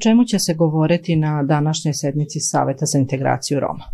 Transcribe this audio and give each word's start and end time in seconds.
Čemu 0.00 0.24
će 0.24 0.38
se 0.38 0.54
govoriti 0.54 1.16
na 1.16 1.42
današnjoj 1.42 1.94
sednici 1.94 2.40
Saveta 2.40 2.86
za 2.86 2.98
integraciju 2.98 3.60
Roma? 3.60 3.84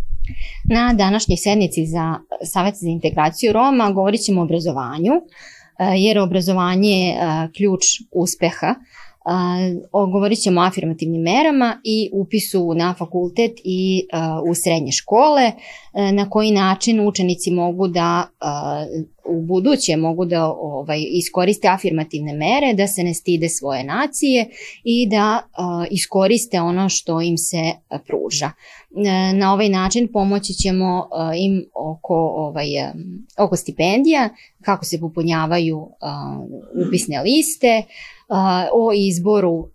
Na 0.65 0.95
današnjoj 0.95 1.37
sednici 1.37 1.87
za 1.87 2.15
Savet 2.45 2.75
za 2.75 2.89
integraciju 2.89 3.53
Roma 3.53 3.91
govorit 3.91 4.21
ćemo 4.21 4.41
o 4.41 4.45
obrazovanju, 4.45 5.13
jer 5.97 6.19
obrazovanje 6.19 6.89
je 6.89 7.17
ključ 7.57 7.83
uspeha 8.13 8.75
govorit 10.13 10.39
ćemo 10.39 10.61
o 10.61 10.65
afirmativnim 10.65 11.23
merama 11.23 11.81
i 11.85 12.11
upisu 12.13 12.75
na 12.75 12.95
fakultet 12.99 13.53
i 13.65 14.07
u 14.51 14.55
srednje 14.55 14.93
škole, 14.93 15.53
na 16.13 16.31
koji 16.31 16.51
način 16.51 17.09
učenici 17.09 17.51
mogu 17.51 17.89
da 17.89 18.29
u 19.25 19.43
buduće 19.43 19.97
mogu 19.97 20.25
da 20.25 20.47
ovaj, 20.47 21.05
iskoriste 21.11 21.69
afirmativne 21.69 22.33
mere, 22.33 22.75
da 22.75 22.87
se 22.87 23.03
ne 23.03 23.15
stide 23.15 23.49
svoje 23.49 23.85
nacije 23.85 24.49
i 24.85 25.09
da 25.09 25.43
iskoriste 25.91 26.61
ono 26.61 26.89
što 26.89 27.21
im 27.21 27.39
se 27.39 27.73
pruža. 28.07 28.51
Na 29.35 29.53
ovaj 29.53 29.69
način 29.69 30.09
pomoći 30.13 30.53
ćemo 30.53 31.09
im 31.37 31.65
oko, 31.75 32.15
ovaj, 32.15 32.69
oko 33.39 33.57
stipendija, 33.57 34.29
kako 34.63 34.85
se 34.85 35.01
popunjavaju 35.01 35.89
upisne 36.89 37.23
liste, 37.23 37.83
o 38.73 38.93
izboru 38.97 39.69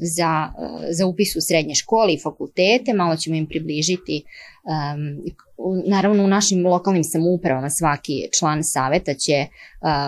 za, 0.00 0.52
za 0.90 1.06
upis 1.06 1.36
u 1.36 1.40
srednje 1.40 1.74
škole 1.74 2.12
i 2.12 2.20
fakultete, 2.22 2.92
malo 2.94 3.16
ćemo 3.16 3.36
im 3.36 3.46
približiti 3.46 4.24
naravno 5.86 6.24
u 6.24 6.28
našim 6.28 6.66
lokalnim 6.66 7.04
samoupravama 7.04 7.70
svaki 7.70 8.28
član 8.38 8.64
saveta 8.64 9.14
će 9.14 9.46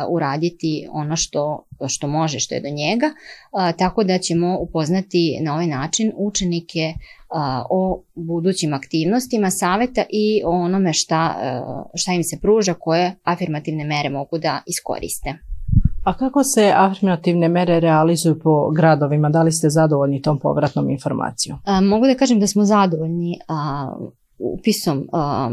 uraditi 0.09 0.89
ono 0.93 1.17
što, 1.17 1.67
što 1.89 2.07
može, 2.07 2.39
što 2.39 2.55
je 2.55 2.61
do 2.61 2.69
njega, 2.69 3.11
tako 3.79 4.05
da 4.05 4.19
ćemo 4.19 4.59
upoznati 4.59 5.39
na 5.41 5.55
ovaj 5.55 5.67
način 5.67 6.13
učenike 6.17 6.95
o 7.71 8.03
budućim 8.15 8.75
aktivnostima 8.75 9.51
saveta 9.51 10.05
i 10.11 10.43
o 10.45 10.51
onome 10.51 10.93
šta, 10.93 11.35
šta 11.95 12.13
im 12.13 12.25
se 12.25 12.39
pruža, 12.41 12.75
koje 12.75 13.15
afirmativne 13.25 13.85
mere 13.85 14.11
mogu 14.11 14.39
da 14.39 14.63
iskoriste. 14.67 15.52
A 16.05 16.17
kako 16.17 16.45
se 16.45 16.73
afirmativne 16.77 17.49
mere 17.49 17.81
realizuju 17.81 18.39
po 18.39 18.71
gradovima? 18.71 19.29
Da 19.29 19.43
li 19.43 19.53
ste 19.53 19.71
zadovoljni 19.71 20.23
tom 20.23 20.39
povratnom 20.39 20.91
informacijom? 20.91 21.59
A, 21.65 21.81
mogu 21.81 22.07
da 22.07 22.15
kažem 22.15 22.41
da 22.41 22.47
smo 22.47 22.65
zadovoljni 22.65 23.39
a, 23.49 23.93
upisom 24.39 25.09
a, 25.13 25.51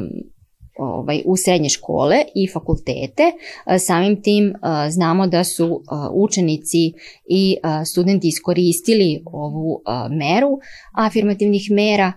ovaj, 0.78 1.22
u 1.26 1.36
srednje 1.38 1.70
škole 1.70 2.16
i 2.36 2.48
fakultete. 2.54 3.24
Samim 3.80 4.22
tim 4.22 4.54
znamo 4.90 5.28
da 5.28 5.44
su 5.44 5.84
učenici 6.14 6.94
i 7.30 7.58
studenti 7.86 8.28
iskoristili 8.28 9.24
ovu 9.26 9.82
meru 10.10 10.50
afirmativnih 10.96 11.72
mera, 11.72 12.14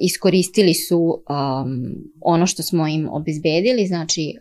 iskoristili 0.00 0.74
su 0.74 1.22
ono 2.20 2.46
što 2.46 2.62
smo 2.62 2.86
im 2.86 3.08
obezbedili, 3.10 3.86
znači 3.86 4.34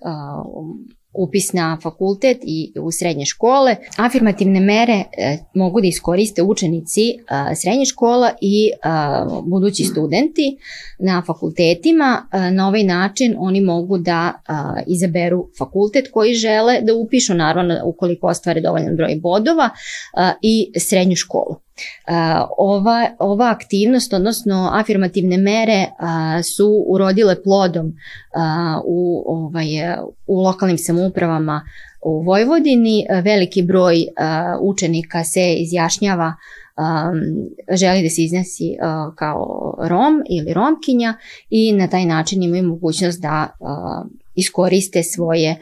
upis 1.17 1.53
na 1.53 1.77
fakultet 1.83 2.37
i 2.43 2.73
u 2.79 2.91
srednje 2.91 3.25
škole. 3.25 3.75
Afirmativne 3.97 4.59
mere 4.59 5.03
e, 5.17 5.37
mogu 5.53 5.81
da 5.81 5.87
iskoriste 5.87 6.43
učenici 6.43 7.01
e, 7.09 7.15
srednje 7.55 7.85
škola 7.85 8.31
i 8.41 8.67
e, 8.67 8.87
budući 9.43 9.83
studenti 9.83 10.57
na 10.99 11.23
fakultetima. 11.27 12.27
Na 12.51 12.67
ovaj 12.67 12.83
način 12.83 13.35
oni 13.37 13.61
mogu 13.61 13.97
da 13.97 14.33
izaberu 14.87 15.47
fakultet 15.57 16.11
koji 16.11 16.33
žele 16.33 16.81
da 16.81 16.93
upišu, 16.93 17.33
naravno 17.33 17.81
ukoliko 17.85 18.27
ostvare 18.27 18.61
dovoljan 18.61 18.95
broj 18.95 19.15
bodova 19.21 19.69
i 20.41 20.71
srednju 20.79 21.15
školu. 21.15 21.64
Ova, 22.57 23.09
ova 23.19 23.49
aktivnost, 23.49 24.13
odnosno 24.13 24.69
afirmativne 24.73 25.37
mere 25.37 25.85
su 26.55 26.85
urodile 26.87 27.43
plodom 27.43 27.93
u, 28.85 29.23
ovaj, 29.27 29.67
u 30.27 30.41
lokalnim 30.41 30.77
samoupravama 30.77 31.61
u 32.01 32.21
Vojvodini. 32.21 33.05
Veliki 33.23 33.61
broj 33.61 34.05
učenika 34.61 35.23
se 35.23 35.53
izjašnjava 35.53 36.33
želi 37.71 38.03
da 38.03 38.09
se 38.09 38.21
iznesi 38.21 38.77
kao 39.15 39.75
Rom 39.79 40.23
ili 40.29 40.53
Romkinja 40.53 41.13
i 41.49 41.73
na 41.73 41.87
taj 41.87 42.05
način 42.05 42.43
imaju 42.43 42.63
mogućnost 42.63 43.21
da 43.21 43.49
iskoriste 44.35 45.03
svoje 45.03 45.55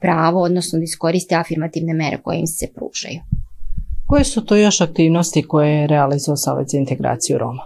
pravo, 0.00 0.42
odnosno 0.42 0.78
da 0.78 0.82
iskoriste 0.82 1.34
afirmativne 1.34 1.94
mere 1.94 2.18
koje 2.22 2.38
im 2.38 2.46
se 2.46 2.66
pružaju. 2.74 3.20
Koje 4.06 4.24
su 4.24 4.44
to 4.44 4.56
još 4.56 4.80
aktivnosti 4.80 5.42
koje 5.42 5.80
je 5.80 5.86
realizao 5.86 6.36
Savjet 6.36 6.68
za 6.68 6.78
integraciju 6.78 7.38
Roma? 7.38 7.62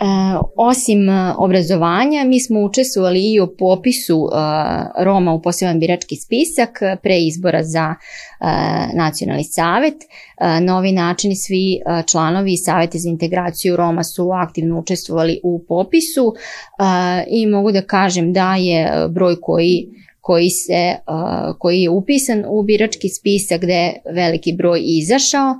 E, 0.00 0.04
osim 0.56 1.08
e, 1.08 1.34
obrazovanja, 1.36 2.24
mi 2.24 2.40
smo 2.40 2.60
učestvovali 2.60 3.32
i 3.32 3.40
u 3.40 3.56
popisu 3.58 4.28
e, 4.32 4.36
Roma 5.04 5.32
u 5.32 5.42
poseban 5.42 5.80
birački 5.80 6.16
spisak 6.16 6.80
pre 7.02 7.18
izbora 7.18 7.62
za 7.62 7.94
e, 7.94 8.44
nacionalni 8.96 9.44
savet. 9.44 9.94
E, 9.94 10.60
na 10.60 10.76
ovaj 10.78 10.92
način 10.92 11.36
svi 11.36 11.74
e, 11.74 12.02
članovi 12.06 12.56
Saveta 12.56 12.98
za 12.98 13.08
integraciju 13.08 13.76
Roma 13.76 14.04
su 14.04 14.30
aktivno 14.30 14.78
učestvovali 14.78 15.40
u 15.42 15.64
popisu 15.68 16.34
e, 16.34 16.84
i 17.28 17.46
mogu 17.46 17.72
da 17.72 17.82
kažem 17.82 18.32
da 18.32 18.54
je 18.54 19.08
broj 19.08 19.36
koji 19.40 19.88
koji, 20.24 20.50
se, 20.50 20.96
koji 21.58 21.80
je 21.80 21.90
upisan 21.90 22.44
u 22.48 22.62
birački 22.62 23.08
spisak 23.08 23.60
gde 23.60 23.72
je 23.72 24.02
veliki 24.14 24.52
broj 24.52 24.80
izašao 24.84 25.54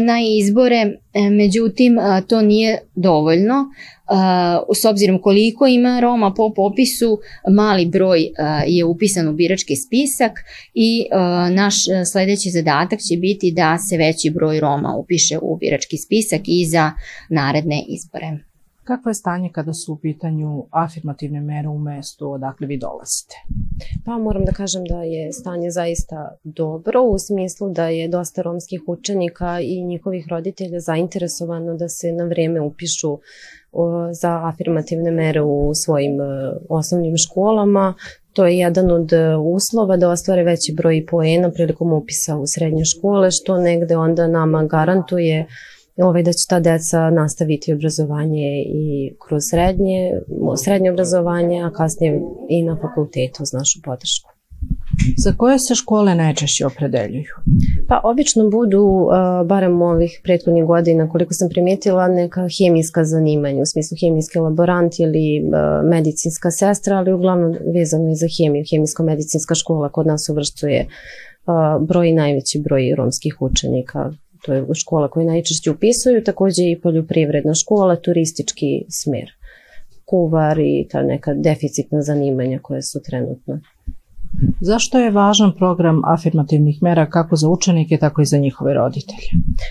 na 0.00 0.16
izbore, 0.38 0.98
e, 1.14 1.30
međutim 1.30 1.96
to 2.28 2.42
nije 2.42 2.78
dovoljno. 2.94 3.54
S 4.80 4.84
obzirom 4.84 5.22
koliko 5.22 5.66
ima 5.66 6.00
Roma 6.00 6.34
po 6.36 6.52
popisu, 6.56 7.18
mali 7.50 7.86
broj 7.86 8.28
je 8.66 8.84
upisan 8.84 9.28
u 9.28 9.32
birački 9.32 9.76
spisak 9.76 10.32
i 10.74 11.06
naš 11.50 11.74
sledeći 12.12 12.50
zadatak 12.50 12.98
će 12.98 13.16
biti 13.16 13.50
da 13.50 13.78
se 13.78 13.96
veći 13.96 14.30
broj 14.30 14.60
Roma 14.60 14.94
upiše 14.96 15.38
u 15.42 15.56
birački 15.56 15.96
spisak 15.96 16.40
i 16.44 16.66
za 16.66 16.92
naredne 17.30 17.84
izbore. 17.88 18.47
Kakvo 18.88 19.10
je 19.10 19.14
stanje 19.14 19.50
kada 19.52 19.72
su 19.72 19.92
u 19.92 19.96
pitanju 19.96 20.66
afirmativne 20.70 21.40
mere 21.40 21.68
u 21.68 21.78
mestu 21.78 22.32
odakle 22.32 22.66
vi 22.66 22.78
dolazite? 22.78 23.34
Pa 24.04 24.18
moram 24.18 24.44
da 24.44 24.52
kažem 24.52 24.84
da 24.84 25.02
je 25.02 25.32
stanje 25.32 25.70
zaista 25.70 26.38
dobro 26.44 27.02
u 27.02 27.18
smislu 27.18 27.70
da 27.70 27.88
je 27.88 28.08
dosta 28.08 28.42
romskih 28.42 28.80
učenika 28.86 29.60
i 29.60 29.84
njihovih 29.84 30.26
roditelja 30.30 30.80
zainteresovano 30.80 31.74
da 31.74 31.88
se 31.88 32.12
na 32.12 32.24
vreme 32.24 32.60
upišu 32.60 33.18
za 34.12 34.40
afirmativne 34.44 35.10
mere 35.10 35.42
u 35.42 35.74
svojim 35.74 36.20
e, 36.20 36.24
osnovnim 36.68 37.16
školama. 37.16 37.94
To 38.32 38.46
je 38.46 38.58
jedan 38.58 38.90
od 38.90 39.12
e, 39.12 39.36
uslova 39.36 39.96
da 39.96 40.10
ostvare 40.10 40.42
veći 40.42 40.74
broj 40.76 41.06
poena 41.10 41.50
prilikom 41.50 41.92
upisa 41.92 42.36
u 42.36 42.46
srednje 42.46 42.84
škole, 42.84 43.30
što 43.30 43.58
negde 43.58 43.96
onda 43.96 44.26
nama 44.26 44.64
garantuje 44.64 45.40
uh, 45.40 45.77
ovaj, 46.02 46.22
da 46.22 46.32
će 46.32 46.46
ta 46.48 46.60
deca 46.60 47.10
nastaviti 47.10 47.72
obrazovanje 47.72 48.64
i 48.66 49.14
kroz 49.26 49.42
srednje, 49.50 50.12
srednje 50.64 50.90
obrazovanje, 50.90 51.62
a 51.62 51.70
kasnije 51.70 52.20
i 52.48 52.62
na 52.62 52.76
fakultetu 52.80 53.42
uz 53.42 53.52
našu 53.52 53.80
podršku. 53.84 54.30
Za 55.16 55.32
koje 55.36 55.58
se 55.58 55.74
škole 55.74 56.14
najčešće 56.14 56.66
opredeljuju? 56.66 57.32
Pa 57.88 58.00
obično 58.04 58.50
budu, 58.50 59.08
barem 59.46 59.82
ovih 59.82 60.20
prethodnih 60.24 60.64
godina, 60.64 61.08
koliko 61.08 61.34
sam 61.34 61.48
primetila, 61.48 62.08
neka 62.08 62.48
hemijska 62.58 63.04
zanimanja, 63.04 63.62
u 63.62 63.66
smislu 63.66 63.96
hemijski 64.00 64.38
laborant 64.38 64.98
ili 64.98 65.42
medicinska 65.84 66.50
sestra, 66.50 66.96
ali 66.96 67.12
uglavnom 67.12 67.56
vezano 67.74 68.08
je 68.08 68.14
za 68.14 68.26
hemiju. 68.38 68.64
Hemijsko-medicinska 68.70 69.54
škola 69.54 69.88
kod 69.88 70.06
nas 70.06 70.28
uvrštuje 70.28 70.86
broj 71.80 72.12
najveći 72.12 72.58
broj 72.58 72.94
romskih 72.96 73.36
učenika 73.40 74.12
to 74.42 74.54
je 74.54 74.66
škola 74.74 75.08
koju 75.08 75.26
najčešće 75.26 75.70
upisuju, 75.70 76.24
takođe 76.24 76.62
i 76.62 76.80
poljoprivredna 76.80 77.54
škola, 77.54 77.96
turistički 77.96 78.84
smer, 78.88 79.30
kuvar 80.04 80.58
i 80.58 80.88
ta 80.90 81.02
neka 81.02 81.34
deficitna 81.34 82.02
zanimanja 82.02 82.58
koje 82.62 82.82
su 82.82 83.02
trenutno. 83.02 83.60
Zašto 84.60 84.98
je 84.98 85.10
važan 85.10 85.52
program 85.58 86.02
afirmativnih 86.04 86.82
mera 86.82 87.06
kako 87.10 87.36
za 87.36 87.48
učenike, 87.48 87.96
tako 87.96 88.22
i 88.22 88.24
za 88.24 88.38
njihove 88.38 88.74
roditelje? 88.74 89.28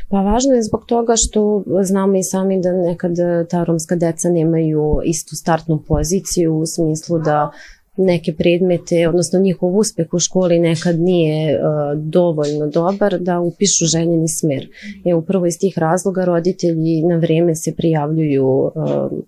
Pa 0.10 0.22
važno 0.22 0.54
je 0.54 0.64
zbog 0.64 0.86
toga 0.88 1.14
što 1.16 1.64
znamo 1.84 2.18
i 2.18 2.24
sami 2.24 2.62
da 2.62 2.72
nekad 2.72 3.12
ta 3.50 3.64
romska 3.64 3.96
deca 3.96 4.30
nemaju 4.30 5.00
istu 5.06 5.36
startnu 5.36 5.84
poziciju 5.88 6.58
u 6.58 6.66
smislu 6.66 7.20
da 7.20 7.52
neke 7.98 8.34
predmete, 8.34 9.10
odnosno 9.10 9.40
njihov 9.40 9.78
uspeh 9.78 10.14
u 10.14 10.20
školi 10.20 10.60
nekad 10.60 11.00
nije 11.00 11.56
uh, 11.56 11.64
dovoljno 12.04 12.68
dobar 12.68 13.20
da 13.20 13.40
upišu 13.40 13.86
željeni 13.86 14.28
smer. 14.28 14.70
I 15.06 15.14
upravo 15.14 15.46
iz 15.46 15.60
tih 15.60 15.78
razloga 15.78 16.26
roditelji 16.26 17.04
na 17.04 17.16
vreme 17.16 17.56
se 17.56 17.76
prijavljuju 17.76 18.48
uh, 18.48 18.72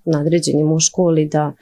nadređenim 0.06 0.72
u 0.72 0.80
školi 0.80 1.26
da 1.26 1.54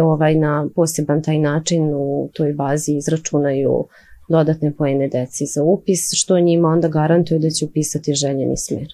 ovaj 0.00 0.34
na 0.34 0.68
poseban 0.74 1.22
taj 1.22 1.38
način 1.38 1.94
u 1.94 2.30
toj 2.34 2.52
bazi 2.52 2.92
izračunaju 2.92 3.84
dodatne 4.28 4.72
pojene 4.72 5.08
deci 5.08 5.46
za 5.46 5.62
upis, 5.62 6.00
što 6.12 6.40
njima 6.40 6.68
onda 6.68 6.88
garantuje 6.88 7.38
da 7.38 7.50
će 7.50 7.64
upisati 7.64 8.14
željeni 8.14 8.56
smer. 8.56 8.86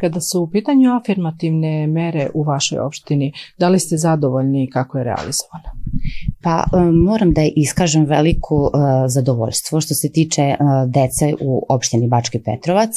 Kada 0.00 0.20
su 0.20 0.42
u 0.42 0.50
pitanju 0.50 0.96
afirmativne 0.96 1.86
mere 1.86 2.30
u 2.34 2.42
vašoj 2.42 2.78
opštini, 2.78 3.32
da 3.58 3.68
li 3.68 3.78
ste 3.78 3.96
zadovoljni 3.96 4.70
kako 4.70 4.98
je 4.98 5.04
realizovana? 5.04 5.85
Pa 6.42 6.64
e, 6.72 6.90
moram 6.90 7.32
da 7.32 7.42
iskažem 7.56 8.04
veliko 8.04 8.54
uh, 8.56 8.70
zadovoljstvo 9.08 9.80
što 9.80 9.94
se 9.94 10.12
tiče 10.12 10.42
uh, 10.42 10.90
dece 10.90 11.34
u 11.40 11.66
opštini 11.68 12.08
Bački 12.08 12.38
Petrovac. 12.38 12.90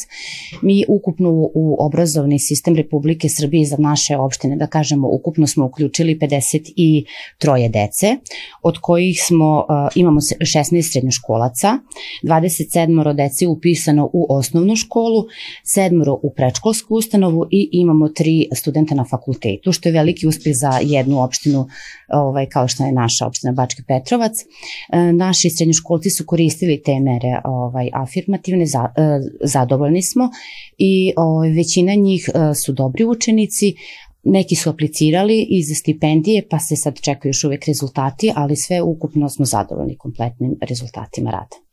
Mi 0.62 0.86
ukupno 0.88 1.30
u 1.32 1.76
obrazovni 1.80 2.40
sistem 2.40 2.76
Republike 2.76 3.30
Srbije 3.30 3.66
za 3.66 3.78
naše 3.80 4.18
opštine, 4.18 4.56
da 4.56 4.68
kažemo, 4.68 5.08
ukupno 5.08 5.48
smo 5.48 5.66
uključili 5.66 6.20
53 6.20 7.72
dece, 7.72 8.16
od 8.64 8.78
kojih 8.82 9.22
smo, 9.28 9.66
imamo 9.96 10.20
16 10.20 10.92
srednjoškolaca, 10.92 11.78
27 12.24 13.14
dece 13.14 13.48
upisano 13.48 14.10
u 14.14 14.26
osnovnu 14.30 14.76
školu, 14.76 15.26
sedmoro 15.64 16.20
u 16.24 16.34
predškolsku 16.34 16.96
ustanovu 16.96 17.46
i 17.52 17.70
imamo 17.72 18.10
tri 18.10 18.48
studenta 18.56 18.96
na 18.96 19.06
fakultetu, 19.06 19.72
što 19.72 19.90
je 19.90 19.94
veliki 19.94 20.28
uspeh 20.28 20.54
za 20.56 20.80
jednu 20.82 21.24
opštinu 21.24 21.68
ovaj, 22.10 22.46
kao 22.46 22.68
što 22.68 22.84
je 22.84 22.92
naša 23.02 23.28
opština 23.28 23.54
Bački 23.54 23.84
Petrovac. 23.88 24.36
E, 24.42 25.14
naši 25.14 25.50
srednjoškolci 25.50 26.10
su 26.10 26.26
koristili 26.26 26.82
te 26.86 27.00
mere 27.00 27.34
ovaj, 27.44 27.90
afirmativne, 27.94 28.66
za, 28.66 28.84
e, 28.98 29.02
zadovoljni 29.44 30.02
smo 30.02 30.30
i 30.78 31.14
ovaj, 31.18 31.50
većina 31.50 31.94
njih 31.96 32.30
e, 32.30 32.54
su 32.66 32.74
dobri 32.74 33.06
učenici, 33.06 33.76
Neki 34.24 34.56
su 34.56 34.70
aplicirali 34.70 35.48
i 35.50 35.64
za 35.64 35.76
stipendije, 35.76 36.48
pa 36.50 36.60
se 36.60 36.76
sad 36.76 37.00
čekaju 37.02 37.30
još 37.30 37.44
uvek 37.44 37.66
rezultati, 37.66 38.32
ali 38.36 38.56
sve 38.56 38.82
ukupno 38.82 39.30
smo 39.30 39.46
zadovoljni 39.46 39.98
kompletnim 39.98 40.58
rezultatima 40.62 41.32
rada. 41.32 41.69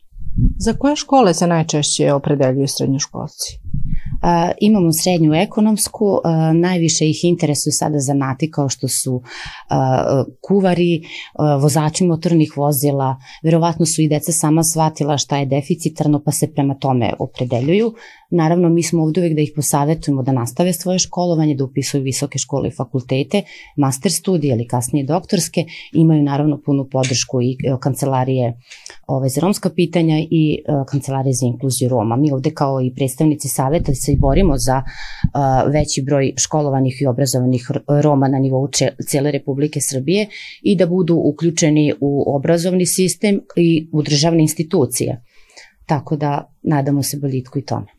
Za 0.58 0.72
koje 0.72 0.96
škole 0.96 1.34
se 1.34 1.46
najčešće 1.46 2.12
opredeljuju 2.12 2.68
srednjoškolci? 2.68 3.58
Uh, 4.16 4.50
imamo 4.60 4.92
srednju 4.92 5.34
ekonomsku, 5.34 6.06
uh, 6.06 6.20
najviše 6.54 7.08
ih 7.08 7.24
interesuju 7.24 7.72
sada 7.72 7.98
zanati 7.98 8.50
kao 8.50 8.68
što 8.68 8.88
su 8.88 9.14
uh, 9.14 9.22
kuvari, 10.40 11.02
vozači 11.60 12.04
motornih 12.04 12.56
vozila, 12.56 13.16
verovatno 13.42 13.86
su 13.86 14.02
i 14.02 14.08
deca 14.08 14.32
sama 14.32 14.62
shvatila 14.64 15.18
šta 15.18 15.36
je 15.36 15.46
deficitarno 15.46 16.22
pa 16.24 16.32
se 16.32 16.52
prema 16.52 16.74
tome 16.74 17.12
opredeljuju. 17.18 17.94
Naravno, 18.30 18.68
mi 18.68 18.82
smo 18.82 19.02
ovde 19.02 19.20
uvek 19.20 19.34
da 19.34 19.40
ih 19.40 19.52
posavetujemo 19.56 20.22
da 20.22 20.32
nastave 20.32 20.72
svoje 20.72 20.98
školovanje, 20.98 21.54
da 21.54 21.64
upisuju 21.64 22.02
visoke 22.02 22.38
škole 22.38 22.68
i 22.68 22.76
fakultete, 22.76 23.42
master 23.76 24.12
studije 24.12 24.54
ili 24.54 24.66
kasnije 24.66 25.06
doktorske, 25.06 25.64
imaju 25.92 26.22
naravno 26.22 26.60
punu 26.64 26.88
podršku 26.90 27.42
i 27.42 27.52
e, 27.52 27.76
kancelarije 27.80 28.58
ove, 29.06 29.28
za 29.28 29.40
romska 29.40 29.70
pitanja 29.70 30.18
i 30.30 30.58
e, 30.58 30.72
kancelarije 30.88 31.32
za 31.32 31.46
inkluziju 31.46 31.88
Roma. 31.88 32.16
Mi 32.16 32.32
ovde 32.32 32.50
kao 32.50 32.80
i 32.80 32.94
predstavnici 32.94 33.48
saveta 33.48 33.94
se 33.94 34.12
i 34.12 34.18
borimo 34.18 34.58
za 34.58 34.82
uh, 34.82 35.72
veći 35.72 36.02
broj 36.02 36.32
školovanih 36.36 37.02
i 37.02 37.06
obrazovanih 37.06 37.70
Roma 38.02 38.28
na 38.28 38.38
nivou 38.38 38.68
cele 39.08 39.30
Republike 39.30 39.80
Srbije 39.80 40.26
i 40.62 40.76
da 40.76 40.86
budu 40.86 41.14
uključeni 41.14 41.92
u 42.00 42.36
obrazovni 42.36 42.86
sistem 42.86 43.40
i 43.56 43.88
u 43.92 44.02
državne 44.02 44.42
institucije. 44.42 45.22
Tako 45.86 46.16
da 46.16 46.52
nadamo 46.62 47.02
se 47.02 47.18
boljitku 47.20 47.58
i 47.58 47.64
tome. 47.64 47.95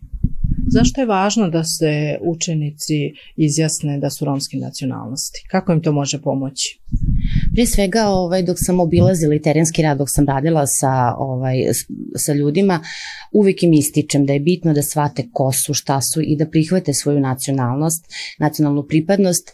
Zašto 0.69 1.01
je 1.01 1.07
važno 1.07 1.49
da 1.49 1.63
se 1.63 2.17
učenici 2.21 3.13
izjasne 3.35 3.99
da 3.99 4.09
su 4.09 4.25
romske 4.25 4.57
nacionalnosti? 4.57 5.43
Kako 5.51 5.71
im 5.71 5.81
to 5.81 5.91
može 5.91 6.21
pomoći? 6.21 6.79
Prije 7.53 7.67
svega, 7.67 8.07
ovaj, 8.07 8.43
dok 8.43 8.57
sam 8.59 8.79
obilazila 8.79 9.35
i 9.35 9.41
terenski 9.41 9.81
rad, 9.81 9.97
dok 9.97 10.07
sam 10.11 10.25
radila 10.27 10.67
sa, 10.67 11.15
ovaj, 11.17 11.55
sa 12.15 12.33
ljudima, 12.33 12.79
uvijek 13.31 13.63
im 13.63 13.73
ističem 13.73 14.25
da 14.25 14.33
je 14.33 14.39
bitno 14.39 14.73
da 14.73 14.81
shvate 14.81 15.25
ko 15.33 15.51
su, 15.51 15.73
šta 15.73 16.01
su 16.01 16.21
i 16.21 16.35
da 16.35 16.45
prihvate 16.45 16.93
svoju 16.93 17.19
nacionalnost, 17.19 18.05
nacionalnu 18.39 18.83
pripadnost, 18.83 19.49
e, 19.49 19.53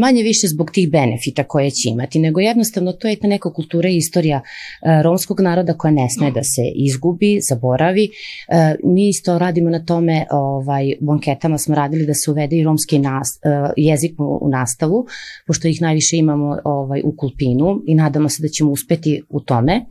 manje 0.00 0.22
više 0.22 0.46
zbog 0.46 0.70
tih 0.70 0.90
benefita 0.90 1.44
koje 1.44 1.70
će 1.70 1.88
imati, 1.88 2.18
nego 2.18 2.40
jednostavno 2.40 2.92
to 2.92 3.08
je 3.08 3.16
ta 3.16 3.28
neka 3.28 3.52
kultura 3.52 3.88
i 3.88 3.96
istorija 3.96 4.40
e, 4.40 5.02
romskog 5.02 5.40
naroda 5.40 5.74
koja 5.74 5.90
ne 5.90 6.08
sme 6.10 6.30
da 6.30 6.42
se 6.42 6.62
izgubi, 6.74 7.40
zaboravi. 7.48 8.04
E, 8.04 8.74
mi 8.84 9.08
isto 9.08 9.38
radimo 9.38 9.70
na 9.70 9.84
tome, 9.84 10.09
ovaj, 10.30 10.94
u 11.00 11.12
anketama 11.12 11.58
smo 11.58 11.74
radili 11.74 12.06
da 12.06 12.14
se 12.14 12.30
uvede 12.30 12.56
i 12.56 12.64
romski 12.64 12.98
nas, 12.98 13.40
jezik 13.76 14.14
u 14.18 14.48
nastavu, 14.48 15.06
pošto 15.46 15.68
ih 15.68 15.82
najviše 15.82 16.16
imamo 16.16 16.58
ovaj, 16.64 17.00
u 17.04 17.14
Kulpinu 17.16 17.82
i 17.86 17.94
nadamo 17.94 18.28
se 18.28 18.42
da 18.42 18.48
ćemo 18.48 18.70
uspeti 18.70 19.22
u 19.28 19.40
tome. 19.40 19.84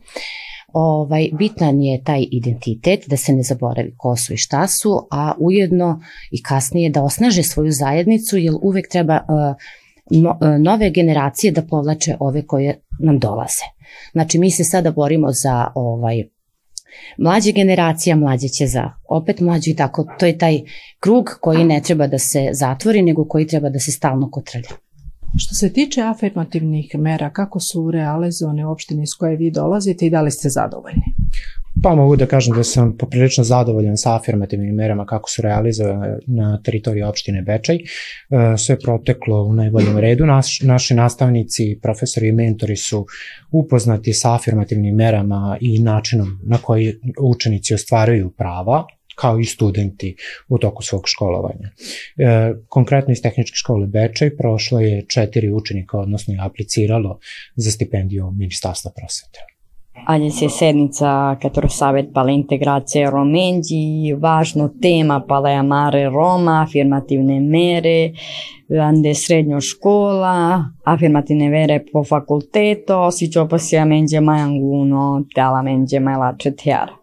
Ovaj, 0.72 1.28
bitan 1.38 1.80
je 1.80 2.04
taj 2.04 2.26
identitet, 2.30 3.04
da 3.06 3.16
se 3.16 3.32
ne 3.32 3.42
zaboravi 3.42 3.94
ko 3.96 4.16
su 4.16 4.32
i 4.32 4.36
šta 4.36 4.66
su, 4.68 5.06
a 5.10 5.32
ujedno 5.38 6.00
i 6.30 6.42
kasnije 6.42 6.90
da 6.90 7.02
osnaže 7.02 7.42
svoju 7.42 7.70
zajednicu, 7.72 8.36
jer 8.36 8.54
uvek 8.62 8.88
treba 8.88 9.20
no, 10.10 10.30
uh, 10.30 10.60
nove 10.60 10.90
generacije 10.90 11.52
da 11.52 11.62
povlače 11.62 12.16
ove 12.20 12.46
koje 12.46 12.80
nam 13.00 13.18
dolaze. 13.18 13.64
Znači, 14.12 14.38
mi 14.38 14.50
se 14.50 14.64
sada 14.64 14.90
borimo 14.90 15.32
za 15.32 15.66
ovaj, 15.74 16.24
mlađe 17.18 17.52
generacija, 17.52 18.16
mlađe 18.16 18.48
će 18.48 18.66
za 18.66 18.90
opet 19.08 19.40
mlađu 19.40 19.70
i 19.70 19.76
tako. 19.76 20.06
To 20.18 20.26
je 20.26 20.38
taj 20.38 20.60
krug 21.00 21.30
koji 21.40 21.64
ne 21.64 21.82
treba 21.82 22.06
da 22.06 22.18
se 22.18 22.48
zatvori, 22.52 23.02
nego 23.02 23.24
koji 23.24 23.46
treba 23.46 23.68
da 23.68 23.78
se 23.78 23.92
stalno 23.92 24.30
kotrlja. 24.30 24.89
Što 25.38 25.54
se 25.54 25.72
tiče 25.72 26.02
afirmativnih 26.02 26.90
mera, 26.98 27.30
kako 27.30 27.60
su 27.60 27.90
realizovane 27.90 28.66
u 28.66 28.70
opštini 28.70 29.02
iz 29.02 29.10
koje 29.18 29.36
vi 29.36 29.50
dolazite 29.50 30.06
i 30.06 30.10
da 30.10 30.22
li 30.22 30.30
ste 30.30 30.48
zadovoljni? 30.48 31.02
Pa 31.82 31.94
mogu 31.94 32.16
da 32.16 32.26
kažem 32.26 32.56
da 32.56 32.64
sam 32.64 32.96
poprilično 32.96 33.44
zadovoljan 33.44 33.96
sa 33.96 34.16
afirmativnim 34.16 34.74
merama 34.74 35.06
kako 35.06 35.30
su 35.30 35.42
realizovane 35.42 36.18
na 36.26 36.60
teritoriji 36.62 37.02
opštine 37.02 37.42
Bečaj. 37.42 37.76
E, 37.76 37.80
sve 38.58 38.78
proteklo 38.78 39.42
u 39.42 39.52
najboljem 39.52 39.98
redu. 39.98 40.26
Naš, 40.26 40.60
naši 40.60 40.94
nastavnici, 40.94 41.78
profesori 41.82 42.28
i 42.28 42.32
mentori 42.32 42.76
su 42.76 43.06
upoznati 43.50 44.12
sa 44.12 44.34
afirmativnim 44.34 44.94
merama 44.94 45.58
i 45.60 45.78
načinom 45.78 46.40
na 46.42 46.58
koji 46.58 46.94
učenici 47.20 47.74
ostvaruju 47.74 48.30
prava 48.30 48.86
kao 49.20 49.38
i 49.38 49.44
studenti 49.44 50.16
u 50.48 50.58
toku 50.58 50.82
svog 50.82 51.02
školovanja. 51.06 51.68
E, 51.68 52.54
konkretno 52.68 53.12
iz 53.12 53.22
tehničke 53.22 53.56
škole 53.56 53.86
Bečaj 53.86 54.36
prošlo 54.36 54.80
je 54.80 55.04
četiri 55.08 55.52
učenika, 55.52 55.98
odnosno 55.98 56.34
je 56.34 56.40
apliciralo 56.42 57.18
za 57.56 57.70
stipendiju 57.70 58.30
Ministarstva 58.30 58.90
prosvete. 58.96 59.50
Adesso 60.06 60.44
je 60.44 60.50
sednica 60.50 61.36
Katro 61.42 61.68
Savet 61.68 62.06
pala 62.14 62.30
integracija 62.30 63.10
Romenđi, 63.10 64.12
važno 64.18 64.70
tema 64.82 65.24
pala 65.28 65.50
je 65.50 65.56
Amare 65.56 66.04
Roma, 66.04 66.62
afirmativne 66.62 67.40
mere, 67.40 68.12
ande 68.82 69.14
srednjo 69.14 69.60
škola, 69.60 70.64
afirmativne 70.84 71.50
vere 71.50 71.84
po 71.92 72.04
fakulteto, 72.04 73.10
si 73.10 73.28
ciò 73.30 73.46
possiamo 73.46 73.94
in 73.94 74.24
mai 74.24 74.40
anguno, 74.40 75.24
te 75.34 75.40
alla 75.40 75.62
menge 75.62 76.00
mai 76.00 76.16
la 76.16 76.34
cetiara 76.38 76.99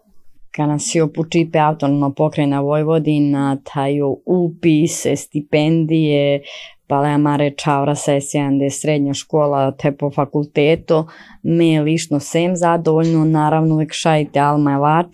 kada 0.58 0.78
si 0.78 1.00
opučipe 1.00 1.58
autonomno 1.58 2.10
pokrajina 2.14 2.60
Vojvodina, 2.60 3.58
taju 3.72 4.16
upise, 4.26 5.16
stipendije, 5.16 6.42
Paleamare 6.88 7.50
Čaura 7.50 7.94
sesijan 7.94 8.58
de 8.58 8.70
srednja 8.70 9.14
škola 9.14 9.70
te 9.70 9.92
po 9.92 10.10
fakultetu, 10.10 11.04
me 11.48 11.80
lično 11.80 12.20
sem 12.20 12.56
zadovoljno, 12.56 13.24
naravno 13.24 13.74
uvek 13.74 13.92
šajte 13.92 14.40
alma 14.40 15.04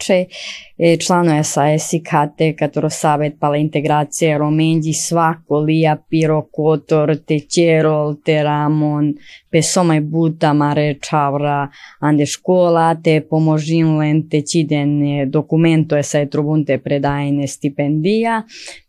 e, 0.78 0.96
člano 0.96 1.36
je 1.36 1.44
sa 1.44 1.72
esikate, 1.72 2.56
katero 2.56 2.90
savet 2.90 3.34
pala 3.40 3.56
integracije 3.56 4.38
romenđi 4.38 4.92
svako 4.92 5.58
lija 5.58 5.96
piro 6.08 6.42
kotor 6.52 7.16
te 7.26 7.40
čerol 7.40 8.14
te 8.24 8.42
ramon 8.42 9.14
pe 9.54 9.62
somaj 9.62 10.00
buta 10.00 10.52
mare 10.52 10.96
čavra 10.98 11.68
ande 12.00 12.26
škola 12.26 12.88
te 13.04 13.20
pomožin 13.30 13.92
len 13.98 14.24
te 14.28 14.40
čiden 14.42 14.96
dokumento 15.30 15.96
je 15.96 16.02
sa 16.02 16.24
trubunte 16.26 16.78
predajne 16.78 17.46
stipendija. 17.46 18.42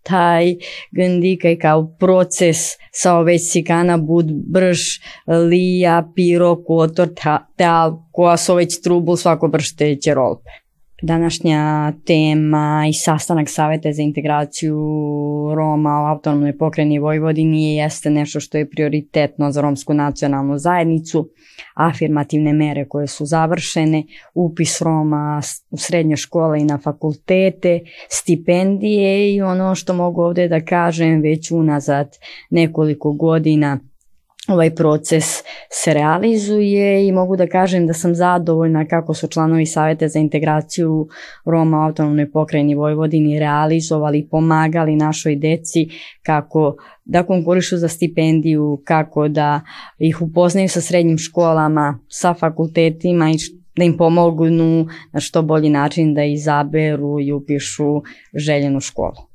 Taj 0.03 0.55
că 1.41 1.55
ca 1.61 1.95
proces 1.97 2.77
sau 2.91 3.23
već 3.23 3.41
sikana 3.41 3.97
bud 3.97 4.25
brž 4.31 4.79
lija 5.49 6.11
piro 6.15 6.55
kotor 6.55 7.07
ta 7.23 7.34
koja 8.11 8.37
su 8.37 8.55
već 8.55 8.81
trubul 8.81 9.15
svako 9.15 9.47
brž 9.47 9.75
te 9.77 9.95
čerolpe. 9.95 10.49
Današnja 11.01 11.93
tema 12.05 12.85
i 12.89 12.93
sastanak 12.93 13.49
Saveta 13.49 13.91
za 13.91 14.01
integraciju 14.01 14.79
Roma 15.55 15.89
u 15.89 16.05
autonomnoj 16.05 16.57
pokreni 16.57 16.99
Vojvodini 16.99 17.75
jeste 17.75 18.09
nešto 18.09 18.39
što 18.39 18.57
je 18.57 18.69
prioritetno 18.69 19.51
za 19.51 19.61
romsku 19.61 19.93
nacionalnu 19.93 20.57
zajednicu, 20.57 21.29
afirmativne 21.73 22.53
mere 22.53 22.87
koje 22.87 23.07
su 23.07 23.25
završene, 23.25 24.03
upis 24.33 24.81
Roma 24.81 25.41
u 25.69 25.77
srednje 25.77 26.15
škole 26.15 26.59
i 26.59 26.65
na 26.65 26.77
fakultete, 26.77 27.79
stipendije 28.09 29.35
i 29.35 29.41
ono 29.41 29.75
što 29.75 29.93
mogu 29.93 30.21
ovde 30.21 30.47
da 30.47 30.65
kažem 30.65 31.21
već 31.21 31.51
unazad 31.51 32.17
nekoliko 32.49 33.11
godina 33.11 33.79
ovaj 34.47 34.75
proces 34.75 35.25
se 35.69 35.93
realizuje 35.93 37.07
i 37.07 37.11
mogu 37.11 37.35
da 37.35 37.47
kažem 37.47 37.87
da 37.87 37.93
sam 37.93 38.15
zadovoljna 38.15 38.85
kako 38.85 39.13
su 39.13 39.27
članovi 39.27 39.65
Saveta 39.65 40.07
za 40.07 40.19
integraciju 40.19 41.07
Roma 41.45 41.85
autonomnoj 41.85 42.31
pokrajini 42.31 42.75
Vojvodini 42.75 43.39
realizovali 43.39 44.27
pomagali 44.31 44.95
našoj 44.95 45.35
deci 45.35 45.87
kako 46.23 46.75
da 47.05 47.23
konkurišu 47.23 47.77
za 47.77 47.87
stipendiju, 47.87 48.81
kako 48.83 49.27
da 49.27 49.61
ih 49.99 50.21
upoznaju 50.21 50.69
sa 50.69 50.81
srednjim 50.81 51.17
školama, 51.17 51.99
sa 52.09 52.33
fakultetima 52.33 53.29
i 53.29 53.35
da 53.77 53.83
im 53.83 53.97
pomognu 53.97 54.87
na 55.13 55.19
što 55.19 55.41
bolji 55.41 55.69
način 55.69 56.13
da 56.13 56.23
izaberu 56.23 57.19
i 57.19 57.31
upišu 57.31 58.01
željenu 58.33 58.79
školu. 58.79 59.34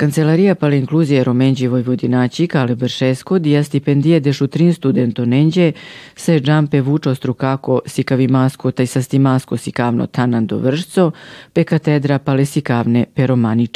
Cancelaria 0.00 0.54
per 0.54 0.70
l'inclusie 0.70 1.22
romengi 1.22 1.66
vojvodinaci 1.66 2.46
cale 2.46 2.74
Beršesko 2.74 3.38
dia 3.38 3.60
stipendie 3.62 4.20
de 4.20 4.32
šutrin 4.32 4.72
studentonenđe 4.72 5.72
se 6.16 6.40
džampe 6.40 6.80
vučo 6.80 7.14
strukako 7.14 7.80
sikavimasko 7.86 8.70
taj 8.70 8.86
sastimasko 8.86 9.56
sikavno 9.56 10.06
tanan 10.06 10.46
do 10.46 10.56
vršco 10.56 11.10
pe 11.52 11.64
katedra 11.64 12.18
pale 12.18 12.44
sikavne 12.44 13.04
pe 13.14 13.26
romani 13.26 13.66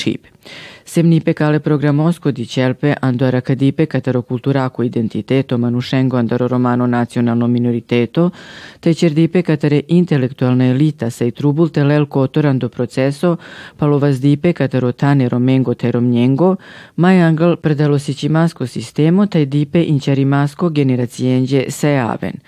čibe. 0.44 0.74
Semnipe 0.86 1.32
cale 1.32 1.60
programosco 1.60 2.30
di 2.30 2.46
Celpe 2.46 2.94
andora 3.00 3.40
cadipe 3.40 3.86
catero 3.86 4.22
culturaco 4.22 4.82
identiteto 4.82 5.58
manuscengo 5.58 6.18
andaro 6.18 6.46
romano 6.46 6.86
nacionalno 6.86 7.46
minoriteto, 7.46 8.30
te 8.78 8.94
cerdipe 8.94 9.42
catere 9.42 9.84
intelektualna 9.88 10.66
elita 10.66 11.08
sei 11.10 11.32
trubul 11.32 11.70
telel 11.70 12.06
kotorando 12.06 12.68
proceso, 12.68 13.38
palovazdipe 13.76 14.52
catero 14.52 14.94
tane 14.94 15.26
romengo 15.26 15.74
te 15.74 15.90
romnjengo, 15.90 16.58
mai 16.96 17.18
angel 17.20 17.58
predalo 17.58 17.98
sicimasco 17.98 18.66
sistemo 18.66 19.26
te 19.26 19.46
dipe 19.46 19.80
inčarimasco 19.80 20.70
generacijenđe 20.70 21.70
se 21.70 21.96
aven. 21.96 22.38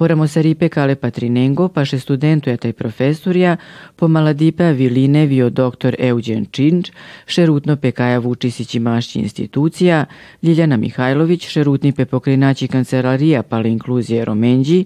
Poramo 0.00 0.26
saripe 0.26 0.68
kale 0.68 0.94
patrinengo, 0.96 1.68
paše 1.68 1.98
studentuja 2.00 2.56
taj 2.56 2.72
profesorja, 2.72 3.56
po 3.96 4.08
maladipe 4.08 4.72
viline 4.72 5.26
vio 5.26 5.50
doktor 5.50 5.96
Eugen 5.98 6.46
Činč, 6.50 6.90
šerutno 7.26 7.76
pekaja 7.76 8.18
Vučisići 8.18 8.80
mašći 8.80 9.18
institucija, 9.18 10.04
Ljiljana 10.42 10.76
Mihajlović, 10.76 11.48
šerutni 11.48 11.92
pe 11.92 12.04
pokrinači 12.04 12.68
kancelarija 12.68 13.42
pale 13.42 13.70
inkluzije 13.70 14.24
Romenđi, 14.24 14.84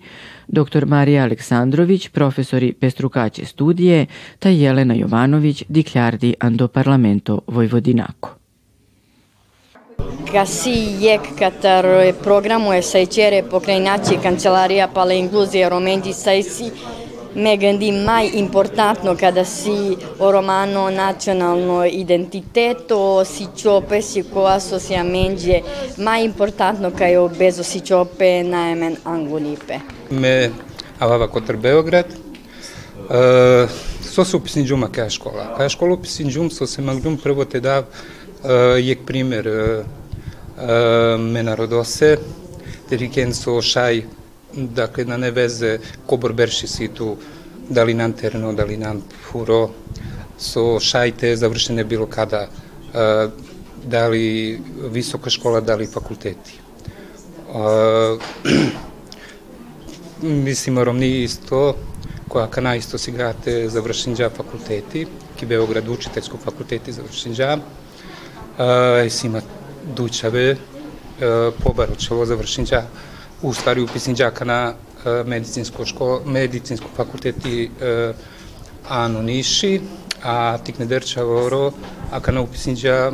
dr. 0.49 0.87
Marija 0.87 1.23
Aleksandrović, 1.23 2.09
profesori 2.09 2.73
pestrukaće 2.73 3.45
studije, 3.45 4.07
ta 4.39 4.49
Jelena 4.49 4.95
Jovanović, 4.95 5.65
dikljardi 5.69 6.35
ando 6.41 6.69
parlamento 6.69 7.41
Vojvodinako. 7.47 8.44
Casiec 10.33 11.21
Qatar 11.39 12.15
programul 12.21 12.81
să 12.81 13.05
cere 13.11 13.45
pokrajinaci 13.49 14.19
Kancelaria 14.23 14.89
pala 14.89 15.13
incluzie 15.13 15.67
romendi 15.67 16.13
să 16.13 16.31
si 16.55 16.73
me 17.35 17.57
gândim 17.57 17.95
mai 17.95 18.39
importantno 18.39 19.13
kada 19.13 19.43
si 19.43 19.97
o 20.19 20.31
romano 20.31 20.91
nacionalno 20.91 21.85
identiteto 21.85 23.23
si 23.25 23.49
čope 23.55 24.01
si 24.01 24.25
ko 24.33 24.45
asociamenđe 24.45 25.63
mai 25.97 26.25
importantno 26.25 26.91
ka 26.91 27.05
je 27.05 27.29
bezo 27.39 27.63
si 27.63 27.81
čope 27.81 28.43
naemen 28.43 28.97
angunipe. 29.03 29.81
Me 30.09 30.51
avava 30.99 31.29
Kotar 31.29 31.57
Beograd 31.57 32.07
uh, 32.07 33.71
so 34.01 34.37
upisni 34.37 34.65
džuma 34.65 34.89
kaja 34.89 35.11
škola. 35.11 35.55
Kaja 35.57 35.69
upisni 35.93 36.31
džum 36.31 36.51
so 36.51 36.67
se 36.67 36.83
magdum 36.83 37.17
prvo 37.17 37.45
te 37.45 37.61
da 37.61 37.83
narodose, 41.43 42.17
teriken 42.89 43.35
so 43.35 43.61
šaj, 43.63 44.03
dakle 44.55 45.05
na 45.05 45.17
neveze 45.17 45.79
kobor 46.07 46.33
berši 46.33 46.67
situ, 46.67 47.17
da 47.69 47.85
li 47.85 47.95
nam 47.95 48.13
terno, 48.13 48.53
da 48.53 48.65
li 48.65 48.77
nam 48.77 49.03
furo, 49.31 49.71
so 50.39 50.81
šajte 50.81 51.37
završene 51.37 51.85
bilo 51.85 52.07
kada, 52.07 52.49
da 53.85 54.09
li 54.09 54.61
visoka 54.91 55.31
škola, 55.31 55.61
da 55.61 55.75
li 55.75 55.87
fakulteti. 55.87 56.61
mislim, 60.23 60.79
rovni 60.79 61.23
isto, 61.23 61.77
koja 62.29 62.47
kana 62.47 62.77
isto 62.77 62.99
sigate 62.99 63.69
završenđa 63.69 64.31
fakulteti, 64.31 65.07
ki 65.37 65.47
Beograd 65.47 65.89
učiteljsko 65.89 66.39
fakulteti 66.45 66.93
završenđa, 66.93 67.59
есима 68.59 69.43
дуичабе 69.85 70.59
побаручево 71.63 72.25
завршинча 72.27 72.87
устари 73.43 73.81
уписничака 73.81 74.45
на 74.45 74.75
медицинско 75.05 75.87
школа, 75.87 76.21
медицинско 76.27 76.89
факултет 76.97 77.37
и 77.47 77.71
Ану 78.89 79.23
Ниши, 79.23 79.83
а 80.23 80.59
Тикнедерчаворо, 80.59 81.75
ака 82.11 82.33
на 82.33 82.43
уписинча 82.43 83.13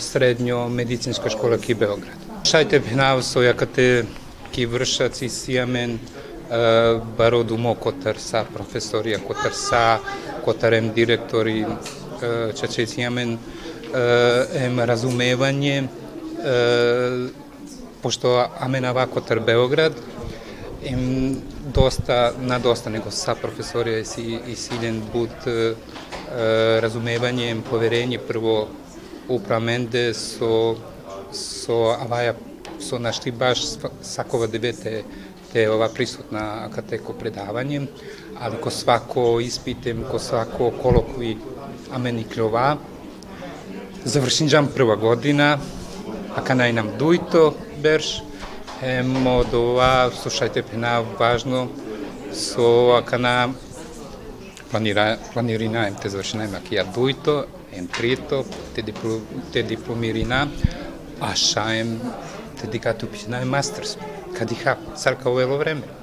средньо 0.00 0.68
медицинска 0.68 1.30
школа 1.30 1.58
ки 1.58 1.74
Београд. 1.74 2.14
Шајте 2.44 2.80
пенавсо 2.80 3.42
јака 3.44 3.66
те 3.66 4.06
ки 4.52 4.66
вршат 4.66 5.16
си 5.16 5.28
сијамен 5.28 5.98
бародумо 7.18 7.74
котар 7.74 8.16
са 8.16 8.44
професори, 8.54 9.18
котар 9.18 9.52
са, 9.52 9.98
котарем 10.44 10.92
директори, 10.92 11.66
чаче 12.56 12.86
сијамен 12.86 13.36
sijamen, 13.92 14.64
em 14.64 14.80
razumevanje, 14.80 15.88
pošto 18.02 18.46
Amenava 18.58 19.06
Kotar 19.06 19.40
Beograd, 19.40 19.92
im 20.82 21.36
dosta, 21.74 22.32
na 22.40 22.58
dosta 22.58 22.90
nego 22.90 23.10
sa 23.10 23.34
profesorija 23.34 23.98
i, 23.98 24.04
si, 24.04 24.38
i 24.46 24.56
siljen 24.56 25.02
bud 25.12 25.30
razumevanjem, 26.80 27.62
poverenje 27.70 28.18
prvo 28.18 28.68
upravmende 29.28 30.14
so, 30.14 30.76
so 31.32 31.96
avaja 32.00 32.34
so 32.80 32.98
našli 32.98 33.32
baš 33.32 33.60
sakova 34.02 34.46
debete 34.46 35.02
te 35.52 35.70
ova 35.70 35.88
prisutna 35.88 36.64
akateko 36.64 37.12
predavanjem, 37.12 37.86
ali 38.40 38.56
ko 38.60 38.70
svako 38.70 39.40
ispitem, 39.40 40.04
ko 40.10 40.18
svako 40.18 40.70
kolokvi 40.82 41.36
ameni 41.92 42.24
Завршинджам 44.04 44.68
прва 44.72 44.94
година, 44.96 45.58
ака 46.32 46.54
најнам 46.56 46.86
дујто 46.96 47.50
берш, 47.84 48.22
е 48.80 49.02
до 49.52 49.60
слушајте 50.16 50.62
пена 50.62 51.02
важно, 51.18 51.68
со 52.32 52.96
ака 52.96 53.18
на 53.18 53.52
планира, 54.70 55.18
планирина, 55.34 55.86
ем 55.88 55.96
те 56.00 56.08
завршина, 56.08 56.44
ем 56.44 56.56
ја 56.70 56.86
дујто, 56.96 57.44
ем 57.72 57.88
трито, 57.88 58.44
те, 58.74 58.82
дипло, 58.82 59.20
те 59.52 59.62
дипломирина, 59.62 60.48
а 61.20 61.36
шаем 61.36 62.00
те 62.60 62.66
дикату 62.66 63.06
пишна 63.06 63.42
е 63.42 63.44
мастерс, 63.44 63.98
кадиха, 64.38 64.78
царка 64.96 65.28
овело 65.30 65.58
време. 65.58 65.99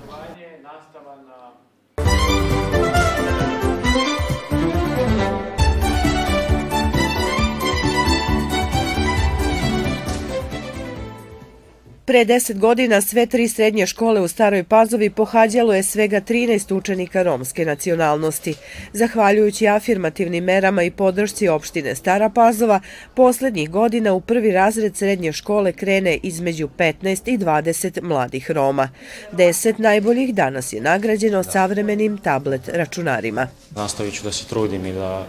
Pre 12.08 12.26
10 12.26 12.58
godina 12.58 13.02
sve 13.02 13.26
tri 13.26 13.48
srednje 13.48 13.86
škole 13.86 14.22
u 14.22 14.28
Staroj 14.28 14.64
Pazovi 14.64 15.10
pohađalo 15.10 15.74
je 15.74 15.84
svega 15.84 16.22
13 16.22 16.76
učenika 16.76 17.24
romske 17.24 17.66
nacionalnosti. 17.66 18.54
Zahvaljujući 18.94 19.68
afirmativnim 19.68 20.44
merama 20.44 20.84
i 20.84 20.92
podršci 20.92 21.48
opštine 21.48 21.96
Stara 21.96 22.30
Pazova, 22.30 22.80
poslednjih 23.14 23.70
godina 23.70 24.14
u 24.14 24.22
prvi 24.22 24.52
razred 24.52 24.98
srednje 24.98 25.34
škole 25.34 25.72
krene 25.72 26.20
između 26.24 26.70
15 26.78 27.34
i 27.34 27.38
20 27.38 28.02
mladih 28.02 28.52
Roma. 28.52 28.90
Deset 29.32 29.78
najboljih 29.78 30.36
danas 30.36 30.74
je 30.74 30.82
nagrađeno 30.82 31.44
savremenim 31.44 32.18
tablet 32.18 32.68
računarima. 32.68 33.48
Nastavit 33.76 34.14
ću 34.14 34.24
da 34.24 34.32
se 34.32 34.46
trudim 34.46 34.86
i 34.86 34.94
da, 34.94 35.28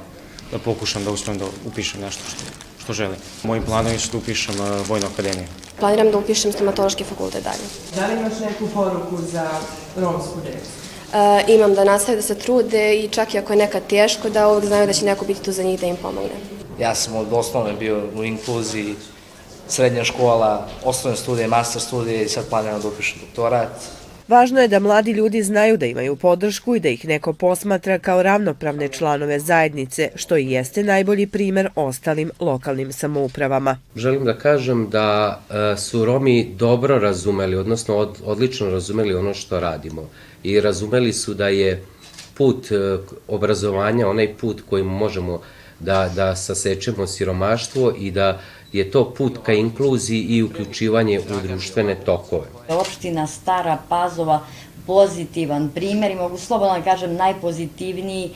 da 0.53 0.59
pokušam 0.59 1.05
da 1.05 1.11
uspijem 1.11 1.39
da 1.39 1.45
upišem 1.67 2.01
nešto 2.01 2.23
što, 2.29 2.45
što 2.83 2.93
želim. 2.93 3.17
Mojim 3.43 3.63
planom 3.63 3.93
je 3.93 3.99
da 4.13 4.19
upišem 4.19 4.55
Vojnu 4.89 5.07
akademiju. 5.07 5.68
Planiram 5.79 6.11
da 6.11 6.19
upišem 6.19 6.53
stomatološki 6.53 7.05
fakultet 7.05 7.45
dalje. 7.45 7.67
Da 7.97 8.07
li 8.07 8.21
imaš 8.21 8.41
neku 8.41 8.69
poruku 8.75 9.17
za 9.33 9.49
romsku 9.97 10.41
decu? 10.45 10.89
imam 11.49 11.75
da 11.75 11.85
nastave 11.85 12.17
da 12.17 12.23
se 12.23 12.35
trude 12.35 12.97
i 12.97 13.09
čak 13.09 13.35
i 13.35 13.39
ako 13.39 13.53
je 13.53 13.57
nekad 13.57 13.87
teško 13.87 14.29
da 14.29 14.49
uvek 14.49 14.65
znaju 14.65 14.87
da 14.87 14.93
će 14.93 15.05
neko 15.05 15.25
biti 15.25 15.43
tu 15.43 15.53
za 15.53 15.63
njih 15.63 15.81
da 15.81 15.87
im 15.87 15.97
pomogne. 15.97 16.37
Ja 16.79 16.95
sam 16.95 17.17
od 17.17 17.27
osnovne 17.33 17.73
bio 17.73 18.03
u 18.17 18.25
inkluziji, 18.25 18.95
srednja 19.69 20.05
škola, 20.05 20.69
osnovne 20.85 21.17
studije, 21.19 21.49
master 21.49 21.83
studije 21.83 22.25
i 22.25 22.29
sad 22.29 22.49
planiram 22.49 22.81
da 22.81 22.89
upišem 22.89 23.21
doktorat. 23.21 23.69
Važno 24.29 24.61
je 24.61 24.69
da 24.69 24.79
mladi 24.79 25.13
ljudi 25.13 25.43
znaju 25.43 25.77
da 25.77 25.87
imaju 25.87 26.17
podršku 26.17 26.75
i 26.77 26.81
da 26.81 26.89
ih 26.89 27.05
neko 27.09 27.33
posmatra 27.33 27.99
kao 27.99 28.23
ravnopravne 28.23 28.89
članove 28.89 29.39
zajednice, 29.39 30.11
što 30.15 30.37
i 30.37 30.51
jeste 30.51 30.83
najbolji 30.83 31.27
primer 31.27 31.69
ostalim 31.75 32.31
lokalnim 32.41 32.93
samoupravama. 32.93 33.79
Želim 33.97 34.25
da 34.25 34.35
kažem 34.35 34.89
da 34.91 35.41
e, 35.51 35.77
su 35.77 36.05
Romi 36.05 36.55
dobro 36.59 36.99
razumeli, 36.99 37.57
odnosno 37.57 37.97
od, 37.97 38.19
odlično 38.25 38.71
razumeli 38.71 39.15
ono 39.15 39.35
što 39.35 39.61
radimo 39.61 40.09
i 40.43 40.61
razumeli 40.61 41.13
su 41.13 41.35
da 41.35 41.49
je 41.49 41.83
put 42.35 42.73
e, 42.73 42.99
obrazovanja 43.29 44.09
onaj 44.09 44.35
put 44.37 44.63
kojim 44.71 44.87
možemo 44.87 45.41
da, 45.81 46.11
da 46.17 46.37
sasečemo 46.37 47.07
siromaštvo 47.07 47.95
i 47.99 48.11
da 48.11 48.41
je 48.73 48.91
to 48.91 49.15
put 49.15 49.39
ka 49.43 49.53
inkluziji 49.53 50.23
i 50.23 50.43
uključivanje 50.43 51.21
u 51.21 51.47
društvene 51.47 51.95
tokove. 51.95 52.47
Opština 52.69 53.27
Stara 53.27 53.79
Pazova 53.89 54.41
pozitivan 54.87 55.69
primer 55.75 56.11
i 56.11 56.15
mogu 56.15 56.39
slobodno 56.39 56.75
da 56.75 56.85
kažem 56.85 57.15
najpozitivniji 57.15 58.31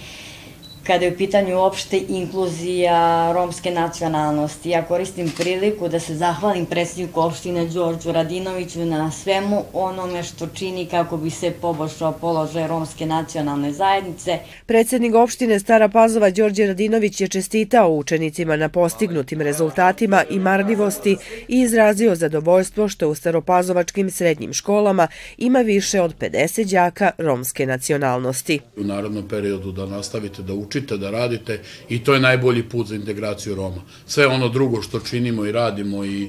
kada 0.87 1.05
je 1.05 1.13
u 1.13 1.17
pitanju 1.17 1.57
uopšte 1.57 2.01
inkluzija 2.09 3.33
romske 3.33 3.71
nacionalnosti. 3.71 4.71
Ja 4.71 4.85
koristim 4.85 5.33
priliku 5.37 5.89
da 5.89 6.01
se 6.01 6.15
zahvalim 6.15 6.67
predsjedniku 6.67 7.21
opštine 7.21 7.67
Đorđu 7.67 8.13
Radinoviću 8.13 8.85
na 8.85 9.11
svemu 9.11 9.65
onome 9.73 10.23
što 10.23 10.47
čini 10.47 10.87
kako 10.87 11.17
bi 11.17 11.31
se 11.31 11.51
poboljšao 11.51 12.13
položaj 12.13 12.69
romske 12.69 13.07
nacionalne 13.07 13.73
zajednice. 13.73 14.39
Predsjednik 14.67 15.15
opštine 15.15 15.61
Stara 15.61 15.89
Pazova 15.89 16.31
Đorđe 16.31 16.67
Radinović 16.67 17.21
je 17.21 17.29
čestitao 17.29 17.91
učenicima 17.91 18.57
na 18.57 18.69
postignutim 18.69 19.41
rezultatima 19.41 20.25
i 20.31 20.39
marljivosti 20.39 21.17
i 21.49 21.61
izrazio 21.61 22.15
zadovoljstvo 22.15 22.89
što 22.89 23.09
u 23.09 23.15
staropazovačkim 23.15 24.11
srednjim 24.11 24.53
školama 24.53 25.09
ima 25.39 25.61
više 25.61 26.01
od 26.01 26.15
50 26.19 26.71
đaka 26.71 27.11
romske 27.19 27.67
nacionalnosti. 27.67 28.61
U 28.77 28.85
narodnom 28.85 29.29
periodu 29.29 29.73
da 29.73 29.87
nastavite 29.87 30.43
da 30.43 30.55
učite 30.55 30.72
učite, 30.73 30.97
da 30.97 31.11
radite 31.11 31.61
i 31.89 32.05
to 32.05 32.15
je 32.15 32.21
najbolji 32.21 32.63
put 32.63 32.87
za 32.87 32.95
integraciju 32.95 33.55
Roma. 33.55 33.83
Sve 34.07 34.27
ono 34.27 34.49
drugo 34.49 34.83
što 34.83 35.01
činimo 35.01 35.45
i 35.47 35.53
radimo 35.53 36.05
i 36.05 36.29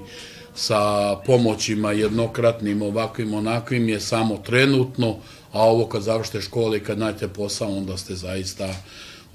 sa 0.56 1.16
pomoćima 1.26 1.92
jednokratnim, 1.92 2.82
ovakvim, 2.82 3.34
onakvim 3.34 3.90
je 3.90 4.00
samo 4.00 4.38
trenutno, 4.38 5.18
a 5.52 5.62
ovo 5.62 5.86
kad 5.86 6.02
završite 6.02 6.42
škole 6.42 6.78
i 6.78 6.84
kad 6.84 7.00
nađete 7.00 7.28
posao, 7.28 7.78
onda 7.78 7.98
ste 7.98 8.16
zaista 8.16 8.70